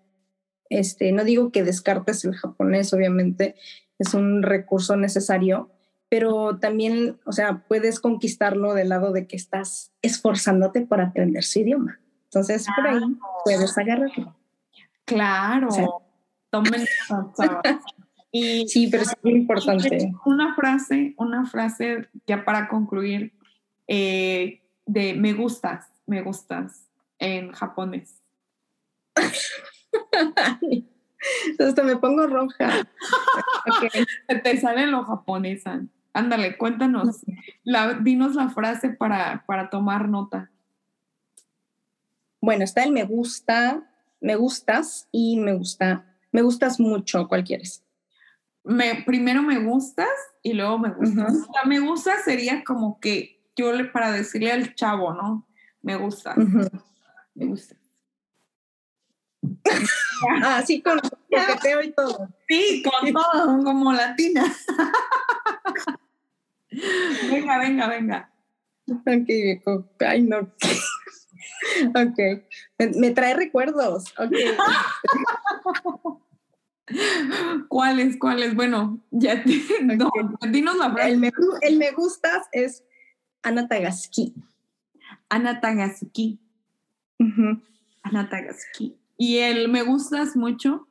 este, 0.70 1.12
no 1.12 1.24
digo 1.24 1.50
que 1.50 1.64
descartes 1.64 2.24
el 2.24 2.34
japonés, 2.34 2.94
obviamente 2.94 3.56
es 3.98 4.14
un 4.14 4.42
recurso 4.42 4.96
necesario, 4.96 5.70
pero 6.08 6.58
también, 6.58 7.18
o 7.24 7.32
sea, 7.32 7.64
puedes 7.68 7.98
conquistarlo 7.98 8.74
del 8.74 8.90
lado 8.90 9.12
de 9.12 9.26
que 9.26 9.36
estás 9.36 9.92
esforzándote 10.02 10.82
por 10.82 11.00
aprender 11.00 11.42
su 11.42 11.60
idioma. 11.60 12.00
Entonces, 12.24 12.66
por 12.76 12.86
ahí 12.86 13.00
puedes 13.44 13.76
agarrarlo. 13.78 14.36
Claro. 15.04 15.68
Tomen 16.50 16.84
y, 18.32 18.66
sí, 18.66 18.88
pero 18.90 19.02
es 19.02 19.14
muy 19.22 19.34
importante. 19.34 20.10
Una 20.24 20.54
frase, 20.54 21.14
una 21.18 21.44
frase 21.44 22.08
ya 22.26 22.46
para 22.46 22.66
concluir, 22.68 23.34
eh, 23.86 24.62
de 24.86 25.12
me 25.12 25.34
gustas, 25.34 25.86
me 26.06 26.22
gustas 26.22 26.88
en 27.18 27.52
japonés. 27.52 28.22
Hasta 31.58 31.82
me 31.82 31.96
pongo 31.96 32.26
roja. 32.26 32.88
okay. 33.76 34.04
Te 34.42 34.60
sale 34.60 34.86
lo 34.86 35.04
japonesa. 35.04 35.82
Ándale, 36.14 36.56
cuéntanos. 36.56 37.24
La, 37.64 37.94
dinos 37.94 38.34
la 38.34 38.48
frase 38.48 38.90
para, 38.90 39.44
para 39.46 39.68
tomar 39.70 40.08
nota. 40.08 40.50
Bueno, 42.40 42.64
está 42.64 42.82
el 42.82 42.92
me 42.92 43.04
gusta, 43.04 43.88
me 44.20 44.36
gustas 44.36 45.06
y 45.12 45.38
me 45.38 45.52
gusta. 45.52 46.06
Me 46.32 46.42
gustas 46.42 46.80
mucho, 46.80 47.28
¿cuál 47.28 47.44
quieres? 47.44 47.81
Me, 48.64 49.02
primero 49.04 49.42
me 49.42 49.58
gustas 49.58 50.08
y 50.42 50.52
luego 50.52 50.78
me 50.78 50.90
gustas. 50.90 51.34
me 51.66 51.80
gusta 51.80 52.22
sería 52.22 52.62
como 52.64 53.00
que 53.00 53.40
yo 53.56 53.72
le, 53.72 53.84
para 53.84 54.12
decirle 54.12 54.52
al 54.52 54.74
chavo, 54.74 55.12
¿no? 55.12 55.46
Me 55.82 55.96
gusta. 55.96 56.34
Me 57.34 57.46
gusta. 57.46 57.74
ah, 60.42 60.62
sí, 60.64 60.80
con 60.82 61.00
coqueteo 61.00 61.82
y 61.82 61.92
todo. 61.92 62.28
Sí, 62.48 62.82
con 62.82 63.12
todo, 63.12 63.64
como 63.64 63.92
latina. 63.92 64.44
venga, 67.30 67.58
venga, 67.58 67.88
venga. 67.88 68.32
Ok, 68.88 69.28
ay 70.00 70.22
no. 70.22 70.38
ok, 71.88 72.18
me, 72.78 72.86
me 72.96 73.10
trae 73.10 73.34
recuerdos. 73.34 74.14
Ok. 74.18 74.32
¿Cuáles? 77.68 78.16
¿Cuáles? 78.18 78.54
Bueno, 78.54 79.00
ya 79.10 79.42
dinos 80.50 80.76
la 80.76 80.92
frase. 80.92 81.10
El 81.10 81.18
me, 81.18 81.32
el 81.62 81.78
me, 81.78 81.90
gustas 81.92 82.46
es. 82.52 82.84
Anatagaski. 83.42 84.34
Uh 87.18 87.56
Anatagaski. 88.02 88.96
¿Y 89.16 89.38
el 89.38 89.68
me 89.68 89.82
gustas 89.82 90.36
mucho? 90.36 90.88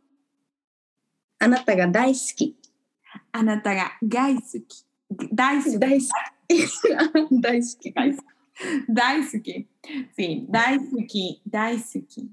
Anatagadaisuki. 1.40 2.58
Anatagadaisuki. 3.32 4.86
Daisuki. 5.10 6.10
Daisuki. 7.30 7.94
Daisuki. 8.88 9.68
Sí, 10.16 10.46
Daisuki. 10.50 11.42
Daisuki. 11.46 12.30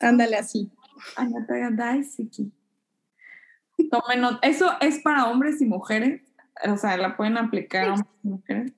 Ándale 0.00 0.36
así. 0.36 0.70
Anataga 1.16 1.70
Daisuki. 1.70 2.52
Tomen 3.90 4.38
Eso 4.42 4.70
es 4.80 4.98
para 5.00 5.26
hombres 5.26 5.60
y 5.60 5.66
mujeres. 5.66 6.22
O 6.68 6.76
sea, 6.76 6.96
la 6.96 7.16
pueden 7.16 7.36
aplicar 7.38 7.88
a 7.88 7.94
hombres 7.94 8.14
y 8.22 8.28
mujeres. 8.28 8.72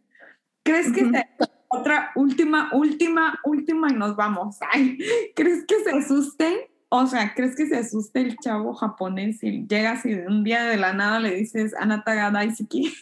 ¿Crees 0.63 0.93
que 0.93 1.11
se, 1.11 1.29
otra 1.69 2.13
última, 2.15 2.71
última, 2.73 3.39
última 3.45 3.91
y 3.91 3.95
nos 3.95 4.17
vamos? 4.17 4.57
Ay, 4.73 4.99
¿crees 5.35 5.65
que 5.67 5.81
se 5.81 5.91
asusten? 5.91 6.55
O 6.89 7.07
sea, 7.07 7.35
¿crees 7.35 7.57
que 7.57 7.67
se 7.67 7.77
asuste 7.77 8.21
el 8.21 8.37
chavo 8.39 8.73
japonés 8.73 9.41
si 9.41 9.67
llegas 9.67 10.07
y 10.07 10.15
un 10.15 10.45
día 10.45 10.65
de 10.65 10.77
la 10.77 10.93
nada 10.93 11.19
le 11.19 11.35
dices 11.35 11.75
Anataga 11.75 12.31
Daisuki? 12.31 12.95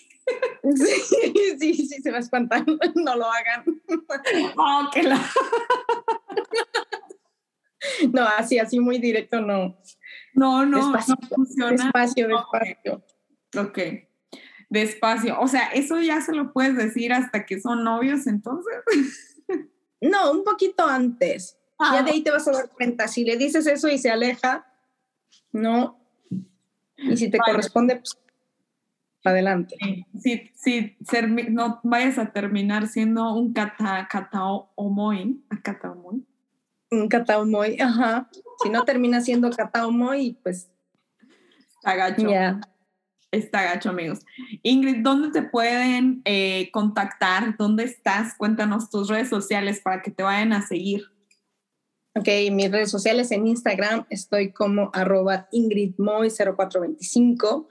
Sí, 0.63 1.59
sí, 1.59 1.75
sí, 1.75 2.03
se 2.03 2.11
va 2.11 2.19
a 2.19 2.21
espantar. 2.21 2.65
No 2.95 3.17
lo 3.17 3.27
hagan. 3.27 3.65
Oh, 4.57 4.89
que 4.93 5.03
la... 5.03 5.21
no, 8.13 8.23
así, 8.23 8.59
así 8.59 8.81
muy 8.81 8.99
directo 8.99 9.41
no. 9.41 9.77
No, 10.35 10.65
no, 10.65 10.79
despacio, 10.79 11.15
no 11.21 11.29
funciona. 11.29 11.71
Despacio, 11.71 12.29
despacio. 12.29 13.05
Ok. 13.59 13.79
Despacio. 14.71 15.41
O 15.41 15.49
sea, 15.49 15.69
eso 15.73 16.01
ya 16.01 16.21
se 16.21 16.33
lo 16.33 16.53
puedes 16.53 16.77
decir 16.77 17.13
hasta 17.13 17.45
que 17.45 17.61
son 17.61 17.85
novios, 17.85 18.27
entonces. 18.27 18.75
no, 20.01 20.33
un 20.33 20.45
poquito 20.45 20.87
antes. 20.87 21.59
Ya 21.79 22.03
de 22.03 22.13
ahí 22.13 22.23
te 22.23 22.31
vas 22.31 22.47
a 22.47 22.53
dar 22.53 22.71
cuenta. 22.71 23.09
Si 23.09 23.25
le 23.25 23.37
dices 23.37 23.67
eso 23.67 23.89
y 23.89 23.99
se 23.99 24.11
aleja, 24.11 24.67
no. 25.51 25.99
Y 26.97 27.17
si 27.17 27.29
te 27.29 27.39
corresponde, 27.39 27.97
pues 27.97 28.17
adelante. 29.25 29.77
Sí, 30.19 30.51
sí, 30.55 30.97
no 31.51 31.81
vayas 31.83 32.19
a 32.19 32.33
terminar 32.33 32.87
siendo 32.89 33.35
un 33.35 33.53
cata, 33.53 34.07
cataomoy, 34.11 35.43
cataomoy. 35.63 36.25
Un 36.93 37.09
cataomoy, 37.09 37.81
ajá. 37.81 38.31
Si 38.63 38.69
no 38.69 38.85
termina 38.85 39.23
siendo 39.23 39.51
cataomoy, 39.51 40.39
pues... 40.43 40.71
Está 41.77 41.97
gacho. 41.97 42.29
Está 43.31 43.63
gacho, 43.63 43.89
amigos. 43.89 44.19
Ingrid, 44.63 45.03
¿dónde 45.03 45.31
te 45.31 45.41
pueden 45.43 46.21
eh, 46.27 46.69
contactar? 46.71 47.57
¿Dónde 47.57 47.85
estás? 47.85 48.35
Cuéntanos 48.37 48.91
tus 48.91 49.09
redes 49.09 49.31
sociales 49.31 49.81
para 49.83 50.03
que 50.03 50.11
te 50.11 50.23
vayan 50.23 50.53
a 50.53 50.61
seguir. 50.61 51.05
Ok, 52.15 52.29
mis 52.53 52.71
redes 52.71 52.91
sociales 52.91 53.31
en 53.31 53.47
Instagram 53.47 54.05
estoy 54.11 54.53
como 54.53 54.91
arroba 54.93 55.49
ingridmoy0425. 55.51 57.69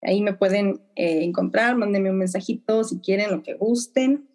Ahí 0.00 0.22
me 0.22 0.32
pueden 0.32 0.80
eh, 0.96 1.24
encontrar, 1.24 1.76
mándenme 1.76 2.10
un 2.10 2.16
mensajito 2.18 2.84
si 2.84 3.00
quieren, 3.00 3.32
lo 3.32 3.42
que 3.42 3.52
gusten, 3.52 4.30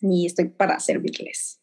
y 0.00 0.26
estoy 0.26 0.48
para 0.48 0.78
servirles. 0.78 1.61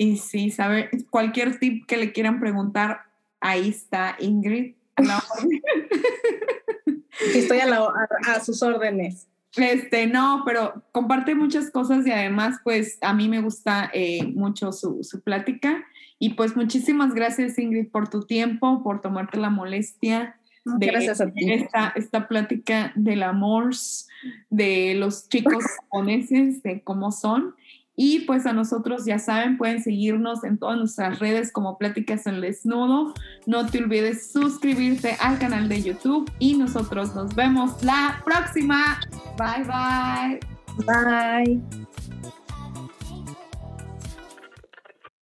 Y 0.00 0.16
sí, 0.16 0.50
sabe, 0.50 0.88
cualquier 1.10 1.58
tip 1.58 1.84
que 1.84 1.98
le 1.98 2.10
quieran 2.10 2.40
preguntar, 2.40 3.02
ahí 3.38 3.68
está 3.68 4.16
Ingrid. 4.18 4.72
estoy 7.34 7.58
a, 7.58 8.40
sus 8.42 8.62
órdenes. 8.62 9.28
Este, 9.56 10.06
no, 10.06 10.42
pero 10.46 10.82
comparte 10.92 11.34
muchas 11.34 11.70
cosas 11.70 12.06
y 12.06 12.12
además, 12.12 12.60
pues 12.64 12.96
a 13.02 13.12
mí 13.12 13.28
me 13.28 13.42
gusta 13.42 13.90
eh, 13.92 14.24
mucho 14.24 14.72
su, 14.72 15.04
su, 15.04 15.20
plática. 15.20 15.84
Y 16.18 16.30
pues 16.30 16.56
muchísimas 16.56 17.12
gracias, 17.12 17.58
Ingrid, 17.58 17.90
por 17.90 18.08
tu 18.08 18.22
tiempo, 18.22 18.82
por 18.82 19.02
tomarte 19.02 19.36
la 19.36 19.50
molestia 19.50 20.40
de 20.64 20.86
Gracias 20.86 21.20
a 21.20 21.30
ti. 21.30 21.52
Esta, 21.52 21.92
esta 21.94 22.28
plática 22.28 22.92
del 22.94 23.22
amor, 23.22 23.72
de 24.48 24.94
los 24.94 25.28
chicos 25.28 25.64
japoneses, 25.80 26.62
de 26.62 26.82
cómo 26.82 27.12
son. 27.12 27.54
Y 28.02 28.20
pues 28.20 28.46
a 28.46 28.54
nosotros, 28.54 29.04
ya 29.04 29.18
saben, 29.18 29.58
pueden 29.58 29.82
seguirnos 29.82 30.42
en 30.42 30.56
todas 30.56 30.78
nuestras 30.78 31.18
redes 31.18 31.52
como 31.52 31.76
Pláticas 31.76 32.26
en 32.26 32.40
Desnudo. 32.40 33.12
No 33.44 33.66
te 33.66 33.76
olvides 33.76 34.32
suscribirte 34.32 35.18
al 35.20 35.38
canal 35.38 35.68
de 35.68 35.82
YouTube 35.82 36.32
y 36.38 36.54
nosotros 36.54 37.14
nos 37.14 37.34
vemos 37.34 37.82
la 37.82 38.22
próxima. 38.24 38.98
Bye 39.36 39.64
bye. 39.66 40.40
Bye. 40.86 42.39